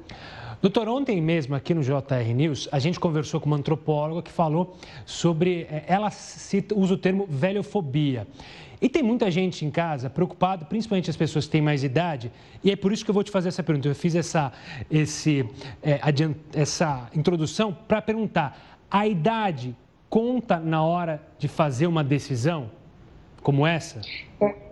[0.61, 4.77] Doutor, ontem mesmo aqui no JR News, a gente conversou com uma antropóloga que falou
[5.05, 5.67] sobre.
[5.71, 8.27] Eh, ela cita, usa o termo velhofobia.
[8.81, 12.31] E tem muita gente em casa preocupada, principalmente as pessoas que têm mais idade,
[12.63, 13.89] e é por isso que eu vou te fazer essa pergunta.
[13.89, 14.53] Eu fiz essa,
[14.91, 15.49] esse,
[15.83, 19.75] é, adiant, essa introdução para perguntar: a idade
[20.09, 22.71] conta na hora de fazer uma decisão
[23.43, 24.01] como essa?
[24.41, 24.66] É.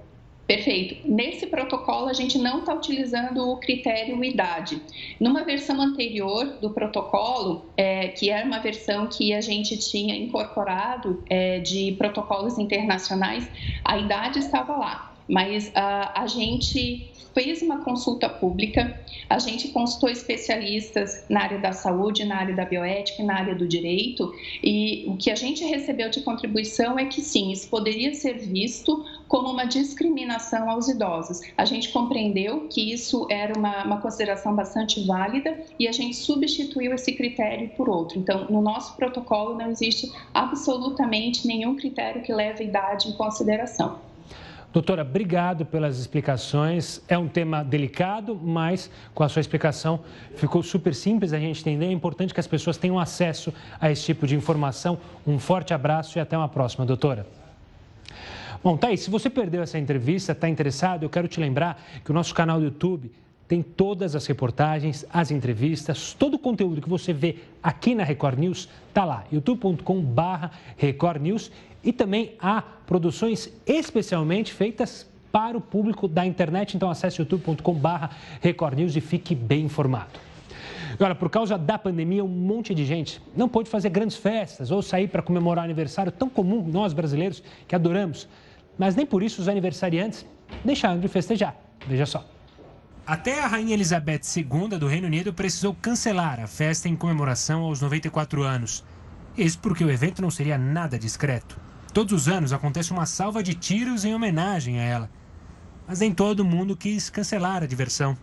[0.46, 1.09] Perfeito.
[1.11, 4.80] Nesse protocolo, a gente não está utilizando o critério idade.
[5.18, 11.22] Numa versão anterior do protocolo, é, que era uma versão que a gente tinha incorporado
[11.30, 13.48] é, de protocolos internacionais,
[13.85, 20.09] a idade estava lá mas uh, a gente fez uma consulta pública, a gente consultou
[20.09, 25.16] especialistas na área da saúde, na área da bioética na área do direito, e o
[25.16, 29.64] que a gente recebeu de contribuição é que sim, isso poderia ser visto como uma
[29.64, 31.40] discriminação aos idosos.
[31.56, 36.94] A gente compreendeu que isso era uma, uma consideração bastante válida e a gente substituiu
[36.94, 38.18] esse critério por outro.
[38.18, 43.98] Então, no nosso protocolo não existe absolutamente nenhum critério que leve a idade em consideração.
[44.74, 47.00] Doutora, obrigado pelas explicações.
[47.08, 50.00] É um tema delicado, mas com a sua explicação
[50.34, 51.87] ficou super simples a gente entender.
[51.87, 54.98] É importante que as pessoas tenham acesso a esse tipo de informação.
[55.24, 57.24] Um forte abraço e até uma próxima, doutora.
[58.64, 58.96] Bom, aí.
[58.96, 62.59] Se você perdeu essa entrevista, está interessado, eu quero te lembrar que o nosso canal
[62.59, 63.12] do YouTube
[63.46, 68.38] tem todas as reportagens, as entrevistas, todo o conteúdo que você vê aqui na Record
[68.38, 76.09] News está lá, youtube.com/barra Record News e também há produções especialmente feitas para o público
[76.09, 76.74] da internet.
[76.74, 80.18] Então acesse youtube.com/barra Record News e fique bem informado.
[80.94, 84.81] Agora, por causa da pandemia, um monte de gente não pôde fazer grandes festas ou
[84.81, 88.27] sair para comemorar aniversário tão comum nós brasileiros que adoramos.
[88.78, 90.26] Mas nem por isso os aniversariantes
[90.64, 91.56] deixaram de festejar.
[91.87, 92.28] Veja só.
[93.06, 97.82] Até a Rainha Elizabeth II do Reino Unido precisou cancelar a festa em comemoração aos
[97.82, 98.82] 94 anos.
[99.37, 101.60] Isso porque o evento não seria nada discreto.
[101.92, 105.10] Todos os anos acontece uma salva de tiros em homenagem a ela.
[105.87, 108.16] Mas nem todo mundo quis cancelar a diversão.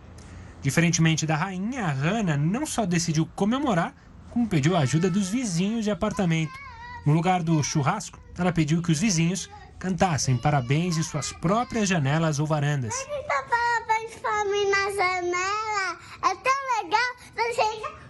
[0.60, 3.94] Diferentemente da rainha, a Hannah não só decidiu comemorar,
[4.30, 6.52] como pediu a ajuda dos vizinhos de apartamento.
[7.06, 9.48] No lugar do churrasco, ela pediu que os vizinhos
[9.82, 12.94] cantassem parabéns em suas próprias janelas ou varandas.
[13.26, 15.98] Parabéns para mim na janela.
[16.22, 17.10] É tão legal.
[17.34, 17.62] Você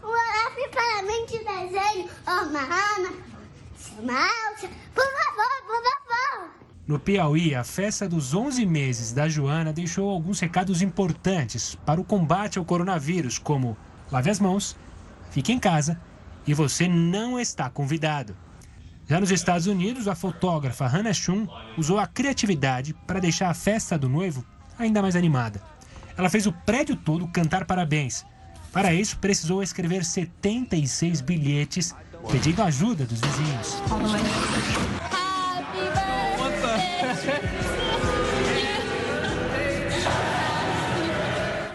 [0.04, 2.11] um parabéns de desenho.
[2.26, 2.42] Oh.
[4.94, 6.50] Por favor, por favor.
[6.87, 12.04] No Piauí, a festa dos 11 meses da Joana deixou alguns recados importantes para o
[12.04, 13.78] combate ao coronavírus, como
[14.11, 14.76] lave as mãos,
[15.30, 15.98] fique em casa
[16.46, 18.37] e você não está convidado.
[19.12, 21.46] Já nos Estados Unidos, a fotógrafa Hannah Shum
[21.77, 24.42] usou a criatividade para deixar a festa do noivo
[24.79, 25.61] ainda mais animada.
[26.16, 28.25] Ela fez o prédio todo cantar parabéns.
[28.72, 31.94] Para isso, precisou escrever 76 bilhetes
[32.31, 33.83] pedindo ajuda dos vizinhos.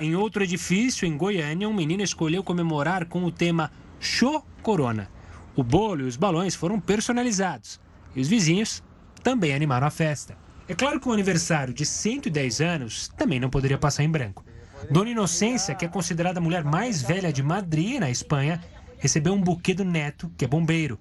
[0.02, 5.17] Em outro edifício, em Goiânia, um menino escolheu comemorar com o tema Show Corona.
[5.58, 7.80] O bolo e os balões foram personalizados
[8.16, 8.84] e os vizinhos
[9.24, 10.38] também animaram a festa.
[10.68, 14.46] É claro que o aniversário de 110 anos também não poderia passar em branco.
[14.92, 18.64] Dona Inocência, que é considerada a mulher mais velha de Madrid, na Espanha,
[19.00, 21.00] recebeu um buquê do neto, que é bombeiro.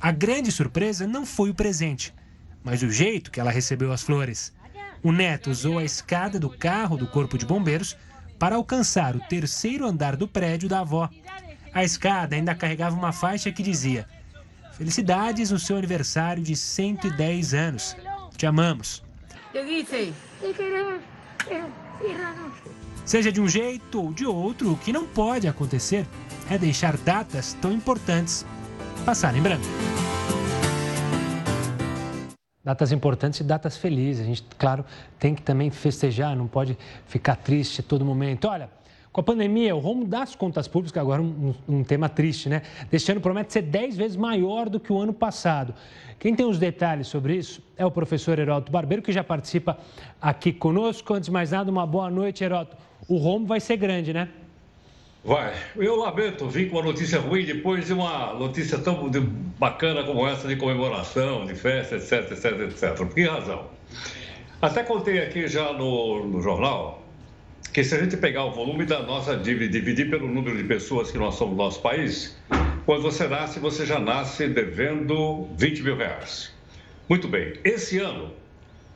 [0.00, 2.14] A grande surpresa não foi o presente,
[2.62, 4.52] mas o jeito que ela recebeu as flores.
[5.02, 7.96] O neto usou a escada do carro do Corpo de Bombeiros
[8.38, 11.10] para alcançar o terceiro andar do prédio da avó.
[11.76, 14.06] A escada ainda carregava uma faixa que dizia:
[14.78, 17.94] Felicidades no seu aniversário de 110 anos.
[18.34, 19.04] Te amamos.
[23.04, 26.06] Seja de um jeito ou de outro, o que não pode acontecer
[26.50, 28.46] é deixar datas tão importantes
[29.04, 29.66] passarem branco.
[32.64, 34.22] Datas importantes e datas felizes.
[34.22, 34.82] A gente, claro,
[35.18, 38.48] tem que também festejar, não pode ficar triste a todo momento.
[38.48, 38.70] Olha,
[39.16, 42.60] com a pandemia, o rumo das contas públicas, agora um, um, tema triste, né?
[42.90, 45.72] Deste ano promete ser 10 vezes maior do que o ano passado.
[46.18, 49.78] Quem tem os detalhes sobre isso é o professor Heroto Barbeiro, que já participa
[50.20, 51.14] aqui conosco.
[51.14, 52.76] Antes de mais nada, uma boa noite, Heroto
[53.08, 54.28] o rombo vai ser grande, né?
[55.24, 55.54] Vai.
[55.76, 59.10] Eu lamento vir com uma notícia ruim depois de uma notícia tão
[59.58, 62.94] bacana como essa de comemoração, de festa, etc, etc, etc.
[62.94, 63.64] Por que razão?
[64.60, 67.05] Até contei aqui já no, no jornal
[67.72, 70.64] que se a gente pegar o volume da nossa dívida e dividir pelo número de
[70.64, 72.36] pessoas que nós somos no nosso país,
[72.84, 76.52] quando você nasce, você já nasce devendo 20 mil reais.
[77.08, 77.54] Muito bem.
[77.64, 78.32] Esse ano,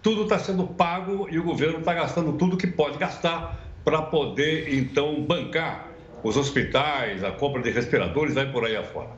[0.03, 4.75] tudo está sendo pago e o governo está gastando tudo que pode gastar para poder
[4.75, 5.89] então bancar
[6.23, 9.11] os hospitais, a compra de respiradores, vai por aí afora.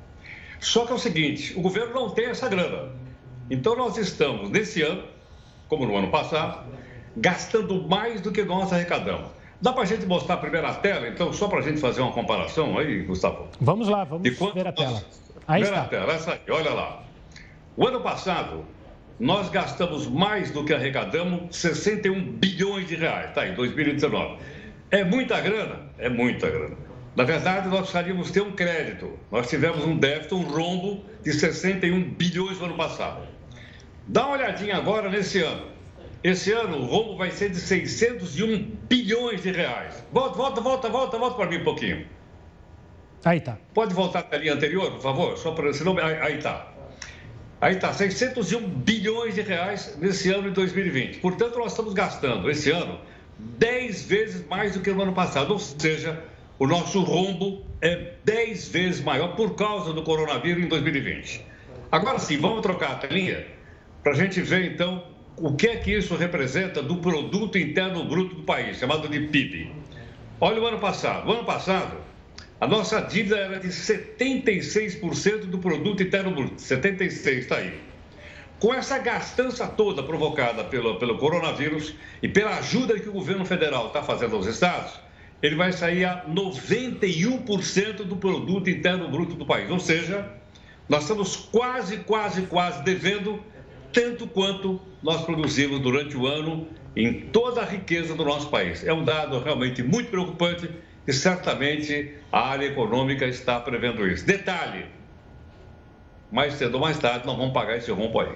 [0.61, 2.93] Só que é o seguinte, o governo não tem essa grana.
[3.51, 5.05] Então nós estamos nesse ano,
[5.69, 6.65] como no ano passado,
[7.17, 9.42] gastando mais do que nós arrecadamos.
[9.63, 12.11] Dá para a gente mostrar a primeira tela, então, só para a gente fazer uma
[12.11, 13.47] comparação aí, Gustavo?
[13.61, 15.05] Vamos lá, vamos ver a tela.
[15.47, 15.85] Aí está.
[15.85, 17.05] tela, essa aí, olha lá.
[17.77, 18.65] O ano passado,
[19.21, 23.47] nós gastamos mais do que arrecadamos, 61 bilhões de reais, tá?
[23.47, 24.39] Em 2019.
[24.91, 25.81] É muita grana?
[25.97, 26.77] É muita grana.
[27.15, 29.17] Na verdade, nós precisaríamos ter um crédito.
[29.31, 33.29] Nós tivemos um déficit, um rombo de 61 bilhões no ano passado.
[34.09, 35.72] Dá uma olhadinha agora nesse ano.
[36.23, 40.05] Esse ano o rombo vai ser de 601 bilhões de reais.
[40.13, 42.07] Volta, volta, volta, volta, volta para mim um pouquinho.
[43.25, 43.59] Aí tá.
[43.75, 45.37] Pode voltar para a linha anterior, por favor?
[45.37, 46.69] Só para senão aí, aí tá.
[47.61, 51.19] Aí está, 601 bilhões de reais nesse ano de 2020.
[51.19, 53.01] Portanto, nós estamos gastando esse ano
[53.39, 55.53] 10 vezes mais do que no ano passado.
[55.53, 56.23] Ou seja,
[56.59, 61.45] o nosso rombo é 10 vezes maior por causa do coronavírus em 2020.
[61.91, 63.47] Agora sim, vamos trocar a telinha
[64.03, 68.37] para a gente ver então o que é que isso representa do produto interno bruto
[68.37, 69.73] do país, chamado de PIB.
[70.41, 71.29] Olha o ano passado.
[71.29, 71.97] O ano passado,
[72.61, 76.61] a nossa dívida era de 76% do produto interno bruto.
[76.61, 77.81] 76 está aí.
[78.59, 83.89] Com essa gastança toda provocada pelo, pelo coronavírus e pela ajuda que o governo federal
[83.89, 84.93] está fazendo aos estados,
[85.43, 89.69] ele vai sair a 91% do produto interno bruto do país.
[89.69, 90.29] Ou seja,
[90.89, 93.43] nós estamos quase, quase, quase devendo
[93.93, 96.67] tanto quanto nós produzimos durante o ano
[96.97, 98.85] em toda a riqueza do nosso país.
[98.85, 100.71] É um dado realmente muito preocupante
[101.07, 104.27] e certamente a área econômica está prevendo isso.
[104.27, 104.87] Detalhe:
[106.31, 108.35] mais cedo ou mais tarde nós vamos pagar esse rompo aí.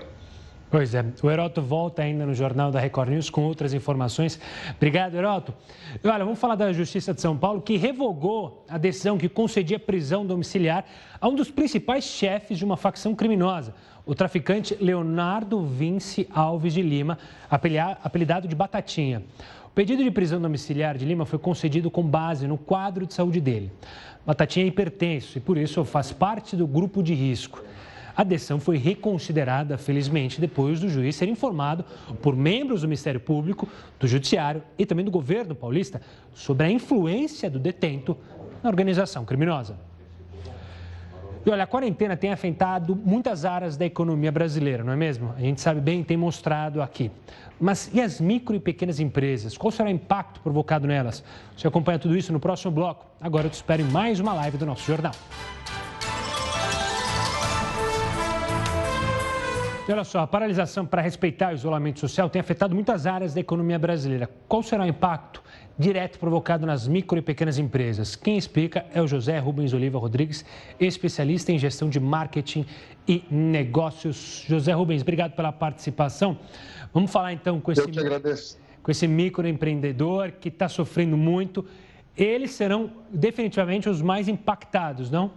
[0.69, 4.41] Pois é, o Heroto volta ainda no Jornal da Record News com outras informações.
[4.77, 5.55] Obrigado, Heroto.
[6.05, 10.27] Olha, vamos falar da Justiça de São Paulo, que revogou a decisão que concedia prisão
[10.27, 10.85] domiciliar
[11.21, 13.75] a um dos principais chefes de uma facção criminosa,
[14.07, 17.19] o traficante Leonardo Vince Alves de Lima,
[17.51, 19.25] apelidado de Batatinha.
[19.67, 23.41] O pedido de prisão domiciliar de Lima foi concedido com base no quadro de saúde
[23.41, 23.73] dele.
[24.25, 27.63] Batatinha é hipertenso e, por isso, faz parte do grupo de risco.
[28.17, 31.85] A decisão foi reconsiderada, felizmente, depois do juiz ser informado
[32.23, 33.69] por membros do Ministério Público,
[34.01, 36.01] do Judiciário e também do governo paulista
[36.33, 38.17] sobre a influência do detento
[38.63, 39.77] na organização criminosa.
[41.47, 45.33] E olha, a quarentena tem afetado muitas áreas da economia brasileira, não é mesmo?
[45.37, 47.09] A gente sabe bem, tem mostrado aqui.
[47.61, 49.57] Mas e as micro e pequenas empresas?
[49.57, 51.23] Qual será o impacto provocado nelas?
[51.57, 53.07] Você acompanha tudo isso no próximo bloco.
[53.21, 55.13] Agora eu te espero em mais uma live do nosso jornal.
[59.89, 63.39] E olha só, a paralisação para respeitar o isolamento social tem afetado muitas áreas da
[63.39, 64.29] economia brasileira.
[64.49, 65.41] Qual será o impacto
[65.79, 68.17] direto provocado nas micro e pequenas empresas?
[68.17, 70.45] Quem explica é o José Rubens Oliva Rodrigues,
[70.81, 72.67] especialista em gestão de marketing
[73.07, 74.45] e negócios.
[74.49, 76.39] José Rubens, obrigado pela participação.
[76.93, 77.83] Vamos falar então com esse,
[78.83, 81.65] com esse microempreendedor que está sofrendo muito.
[82.17, 85.31] Eles serão definitivamente os mais impactados, não?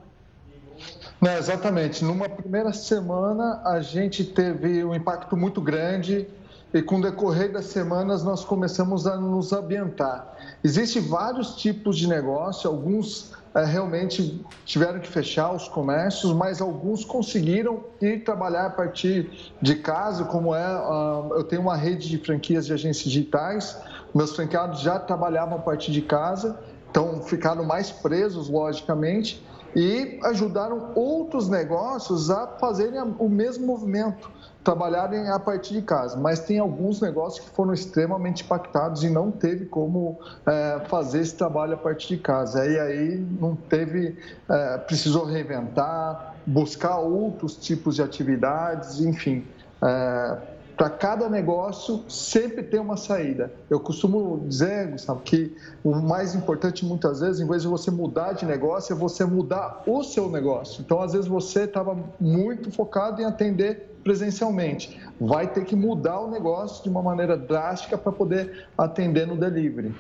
[1.20, 2.06] Não, exatamente.
[2.06, 6.26] Numa primeira semana, a gente teve um impacto muito grande
[6.74, 10.36] e com o decorrer das semanas nós começamos a nos ambientar.
[10.64, 17.04] Existem vários tipos de negócio, alguns é, realmente tiveram que fechar os comércios, mas alguns
[17.04, 22.18] conseguiram ir trabalhar a partir de casa, como é, uh, eu tenho uma rede de
[22.20, 23.76] franquias de agências digitais,
[24.14, 26.60] meus franqueados já trabalhavam a partir de casa,
[26.92, 29.44] então ficaram mais presos, logicamente,
[29.76, 34.30] e ajudaram outros negócios a fazerem o mesmo movimento,
[34.64, 36.18] trabalharem a partir de casa.
[36.18, 41.36] Mas tem alguns negócios que foram extremamente impactados e não teve como é, fazer esse
[41.36, 42.66] trabalho a partir de casa.
[42.66, 44.18] E aí não teve,
[44.50, 49.46] é, precisou reinventar, buscar outros tipos de atividades, enfim.
[49.82, 50.38] É,
[50.80, 53.52] para cada negócio sempre tem uma saída.
[53.70, 55.54] Eu costumo dizer, Gustavo, que
[55.84, 59.84] o mais importante muitas vezes, em vez de você mudar de negócio, é você mudar
[59.86, 60.82] o seu negócio.
[60.82, 66.30] Então, às vezes você estava muito focado em atender presencialmente, vai ter que mudar o
[66.30, 69.94] negócio de uma maneira drástica para poder atender no delivery.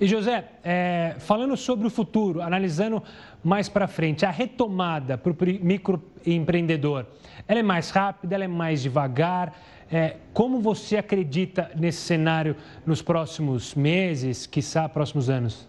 [0.00, 3.02] E José, é, falando sobre o futuro, analisando
[3.42, 7.06] mais para frente, a retomada para o microempreendedor,
[7.46, 9.54] ela é mais rápida, ela é mais devagar?
[9.90, 12.54] É, como você acredita nesse cenário
[12.84, 15.66] nos próximos meses, quiçá próximos anos?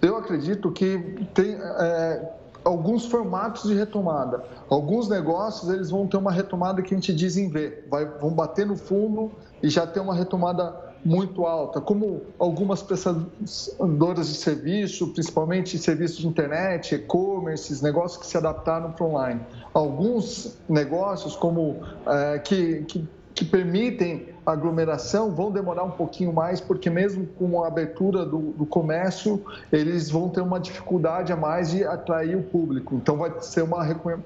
[0.00, 0.98] Eu acredito que
[1.34, 2.30] tem é,
[2.70, 4.44] alguns formatos de retomada.
[4.68, 8.30] Alguns negócios eles vão ter uma retomada que a gente diz em V, vai, vão
[8.30, 15.08] bater no fundo e já ter uma retomada muito alta, como algumas prestadoras de serviço,
[15.08, 19.40] principalmente serviços de internet, e-commerce, negócios que se adaptaram para online.
[19.72, 26.88] Alguns negócios como é, que, que, que, permitem aglomeração vão demorar um pouquinho mais, porque
[26.88, 31.84] mesmo com a abertura do, do comércio, eles vão ter uma dificuldade a mais de
[31.84, 32.94] atrair o público.
[32.94, 33.82] Então vai ser uma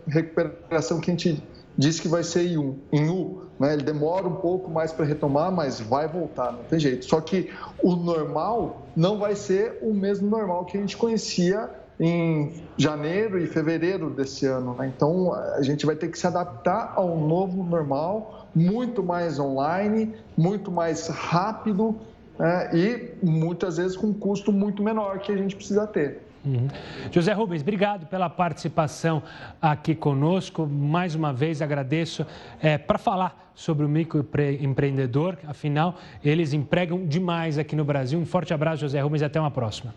[0.07, 1.43] recuperação que a gente
[1.77, 2.77] diz que vai ser em U.
[2.93, 3.73] Em U né?
[3.73, 7.05] Ele demora um pouco mais para retomar, mas vai voltar, não tem jeito.
[7.05, 7.53] Só que
[7.83, 13.47] o normal não vai ser o mesmo normal que a gente conhecia em janeiro e
[13.47, 14.75] fevereiro desse ano.
[14.75, 14.93] Né?
[14.95, 20.71] Então, a gente vai ter que se adaptar ao novo normal, muito mais online, muito
[20.71, 21.97] mais rápido
[22.39, 22.71] né?
[22.75, 26.21] e muitas vezes com um custo muito menor que a gente precisa ter.
[26.45, 26.69] Uhum.
[27.11, 29.23] José Rubens, obrigado pela participação
[29.63, 30.67] aqui conosco.
[30.67, 32.27] Mais uma vez agradeço
[32.61, 35.37] é, para falar sobre o microempreendedor.
[35.47, 38.19] Afinal, eles empregam demais aqui no Brasil.
[38.19, 39.95] Um forte abraço, José Rubens, e até uma próxima.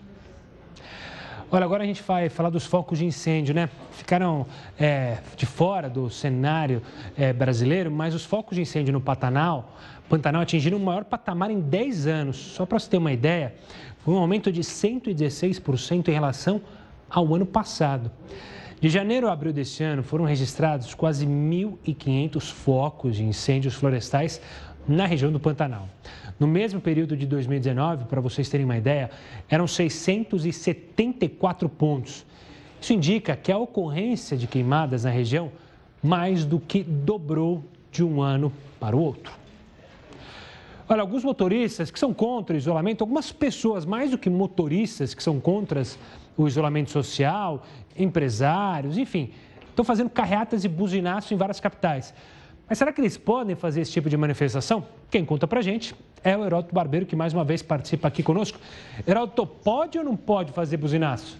[1.49, 3.69] Olha, agora a gente vai falar dos focos de incêndio, né?
[3.91, 4.45] Ficaram
[4.77, 6.81] é, de fora do cenário
[7.17, 9.77] é, brasileiro, mas os focos de incêndio no Pantanal,
[10.09, 12.35] Pantanal atingiram o maior patamar em 10 anos.
[12.35, 13.55] Só para você ter uma ideia,
[13.99, 16.61] foi um aumento de 116% em relação
[17.09, 18.11] ao ano passado.
[18.81, 24.41] De janeiro a abril deste ano, foram registrados quase 1.500 focos de incêndios florestais
[24.85, 25.87] na região do Pantanal.
[26.39, 29.09] No mesmo período de 2019, para vocês terem uma ideia,
[29.49, 32.25] eram 674 pontos.
[32.79, 35.51] Isso indica que a ocorrência de queimadas na região
[36.01, 39.33] mais do que dobrou de um ano para o outro.
[40.87, 45.21] Olha, alguns motoristas que são contra o isolamento, algumas pessoas, mais do que motoristas que
[45.21, 45.83] são contra
[46.37, 47.65] o isolamento social,
[47.97, 49.31] empresários, enfim,
[49.67, 52.13] estão fazendo carreatas e buzinaço em várias capitais.
[52.67, 54.85] Mas será que eles podem fazer esse tipo de manifestação?
[55.09, 58.59] Quem conta pra gente é o Heródoto Barbeiro, que mais uma vez participa aqui conosco.
[59.07, 61.37] Heródoto, pode ou não pode fazer buzinaço?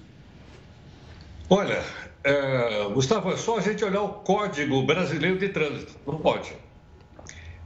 [1.50, 1.84] Olha,
[2.24, 5.94] é, Gustavo, é só a gente olhar o Código Brasileiro de Trânsito.
[6.06, 6.54] Não pode.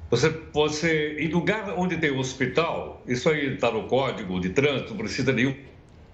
[0.09, 5.31] Você, você, em lugar onde tem hospital, isso aí está no Código de Trânsito, precisa
[5.31, 5.55] nenhum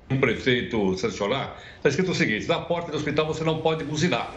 [0.10, 4.34] um prefeito sancionar, está escrito o seguinte: na porta do hospital você não pode buzinar.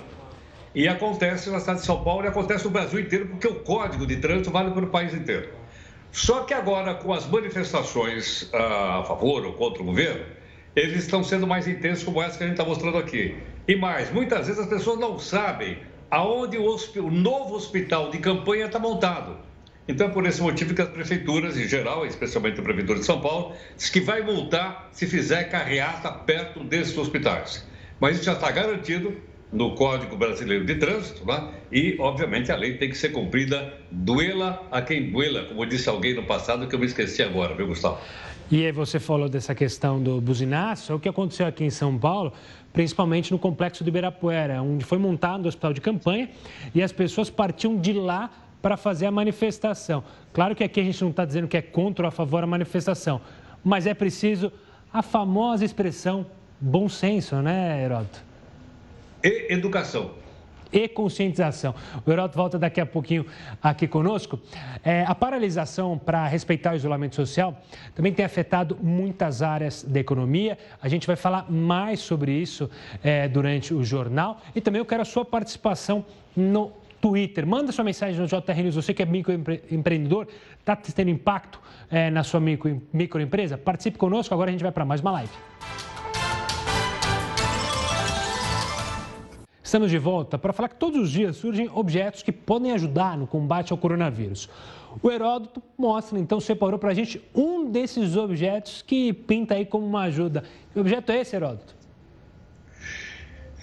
[0.74, 4.06] E acontece na cidade de São Paulo e acontece no Brasil inteiro, porque o código
[4.06, 5.48] de trânsito vale para o país inteiro.
[6.12, 10.24] Só que agora, com as manifestações ah, a favor ou contra o governo,
[10.74, 13.36] eles estão sendo mais intensos, como essa que a gente está mostrando aqui.
[13.66, 15.78] E mais, muitas vezes as pessoas não sabem
[16.10, 19.36] aonde o, o novo hospital de campanha está montado.
[19.88, 23.20] Então é por esse motivo que as prefeituras, em geral, especialmente a Prefeitura de São
[23.20, 27.66] Paulo, diz que vai multar se fizer carreata perto desses hospitais.
[27.98, 29.16] Mas isso já está garantido
[29.52, 31.50] no Código Brasileiro de Trânsito, né?
[31.72, 36.14] e, obviamente, a lei tem que ser cumprida, duela a quem duela, como disse alguém
[36.14, 37.98] no passado que eu me esqueci agora, viu, Gustavo?
[38.50, 41.96] E aí você falou dessa questão do buzinaço, é o que aconteceu aqui em São
[41.96, 42.32] Paulo,
[42.72, 46.28] principalmente no complexo do Ibirapuera, onde foi montado o hospital de campanha
[46.74, 48.30] e as pessoas partiam de lá
[48.60, 50.02] para fazer a manifestação.
[50.32, 52.46] Claro que aqui a gente não está dizendo que é contra ou a favor da
[52.46, 53.20] manifestação,
[53.64, 54.52] mas é preciso
[54.92, 56.26] a famosa expressão
[56.60, 58.29] bom senso, né, Heródoto?
[59.22, 60.12] E educação.
[60.72, 61.74] E conscientização.
[62.06, 63.26] O Heródoto volta daqui a pouquinho
[63.60, 64.38] aqui conosco.
[64.84, 67.60] É, a paralisação para respeitar o isolamento social
[67.94, 70.56] também tem afetado muitas áreas da economia.
[70.80, 72.70] A gente vai falar mais sobre isso
[73.02, 74.40] é, durante o jornal.
[74.54, 76.04] E também eu quero a sua participação
[76.36, 77.44] no Twitter.
[77.46, 78.76] Manda sua mensagem no JR News.
[78.76, 80.28] Você que é microempreendedor,
[80.60, 81.60] está tendo impacto
[81.90, 83.58] é, na sua micro, microempresa?
[83.58, 84.32] Participe conosco.
[84.32, 85.32] Agora a gente vai para mais uma live.
[89.70, 93.24] Estamos de volta para falar que todos os dias surgem objetos que podem ajudar no
[93.24, 94.50] combate ao coronavírus.
[95.00, 99.86] O Heródoto mostra, então, separou para a gente um desses objetos que pinta aí como
[99.86, 100.42] uma ajuda.
[100.72, 101.76] Que objeto é esse, Heródoto?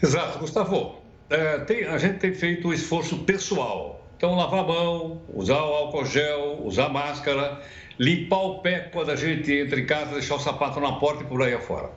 [0.02, 0.96] Exato, Gustavo.
[1.30, 4.02] É, tem, a gente tem feito o esforço pessoal.
[4.16, 7.60] Então, lavar a mão, usar o álcool gel, usar máscara,
[8.00, 11.28] limpar o pé quando a gente entra em casa, deixar o sapato na porta e
[11.28, 11.92] por aí afora.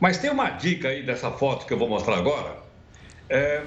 [0.00, 2.61] Mas tem uma dica aí dessa foto que eu vou mostrar agora,
[3.28, 3.62] é,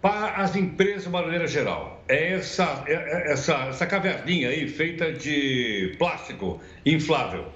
[0.00, 2.02] para as empresas de maneira geral.
[2.08, 7.46] É essa, é, é essa, essa caverninha aí feita de plástico inflável.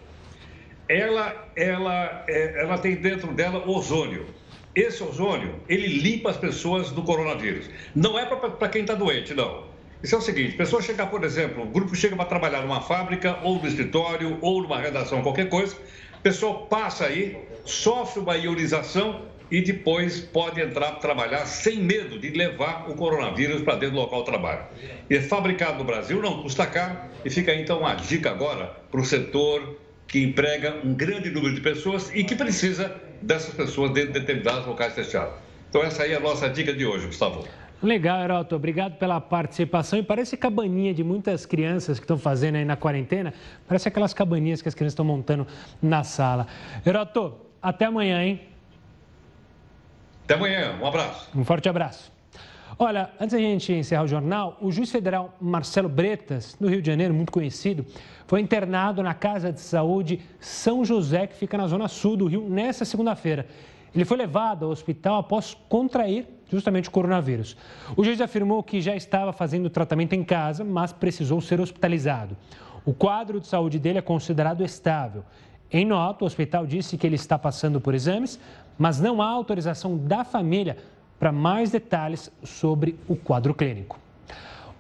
[0.89, 4.27] Ela, ela, é, ela tem dentro dela ozônio.
[4.75, 7.69] Esse ozônio, ele limpa as pessoas do coronavírus.
[7.95, 9.71] Não é para quem está doente, não.
[10.03, 13.39] Isso é o seguinte, pessoa chegar, por exemplo, o grupo chega para trabalhar numa fábrica,
[13.45, 15.77] ou no escritório, ou numa redação, qualquer coisa,
[16.23, 19.23] pessoa passa aí, sofre uma ionização
[19.53, 24.21] e depois pode entrar trabalhar sem medo de levar o coronavírus para dentro do local
[24.21, 24.63] de trabalho.
[25.11, 28.99] E é fabricado no Brasil, não custa caro, e fica então uma dica agora para
[28.99, 29.79] o setor
[30.09, 34.67] que emprega um grande número de pessoas e que precisa dessas pessoas dentro de determinados
[34.67, 35.35] locais fechados.
[35.69, 37.47] Então essa aí é a nossa dica de hoje, Gustavo.
[37.83, 38.57] Legal, Heroto.
[38.57, 39.99] Obrigado pela participação.
[39.99, 43.35] E parece cabaninha de muitas crianças que estão fazendo aí na quarentena.
[43.69, 45.47] Parece aquelas cabaninhas que as crianças estão montando
[45.83, 46.47] na sala.
[46.87, 48.52] Heroto, até amanhã, hein?
[50.25, 51.29] Até amanhã, um abraço.
[51.35, 52.13] Um forte abraço.
[52.79, 56.87] Olha, antes da gente encerrar o jornal, o juiz federal Marcelo Bretas, no Rio de
[56.87, 57.85] Janeiro, muito conhecido,
[58.27, 62.49] foi internado na Casa de Saúde São José, que fica na zona sul do Rio,
[62.49, 63.47] nesta segunda-feira.
[63.95, 67.57] Ele foi levado ao hospital após contrair justamente o coronavírus.
[67.97, 72.37] O juiz afirmou que já estava fazendo tratamento em casa, mas precisou ser hospitalizado.
[72.85, 75.25] O quadro de saúde dele é considerado estável.
[75.71, 78.39] Em nota, o hospital disse que ele está passando por exames,
[78.79, 80.77] mas não há autorização da família
[81.19, 83.99] para mais detalhes sobre o quadro clínico.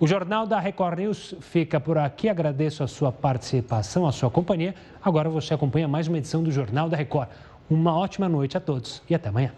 [0.00, 2.28] O Jornal da Record News fica por aqui.
[2.28, 4.74] Agradeço a sua participação, a sua companhia.
[5.00, 7.28] Agora você acompanha mais uma edição do Jornal da Record.
[7.70, 9.52] Uma ótima noite a todos e até amanhã.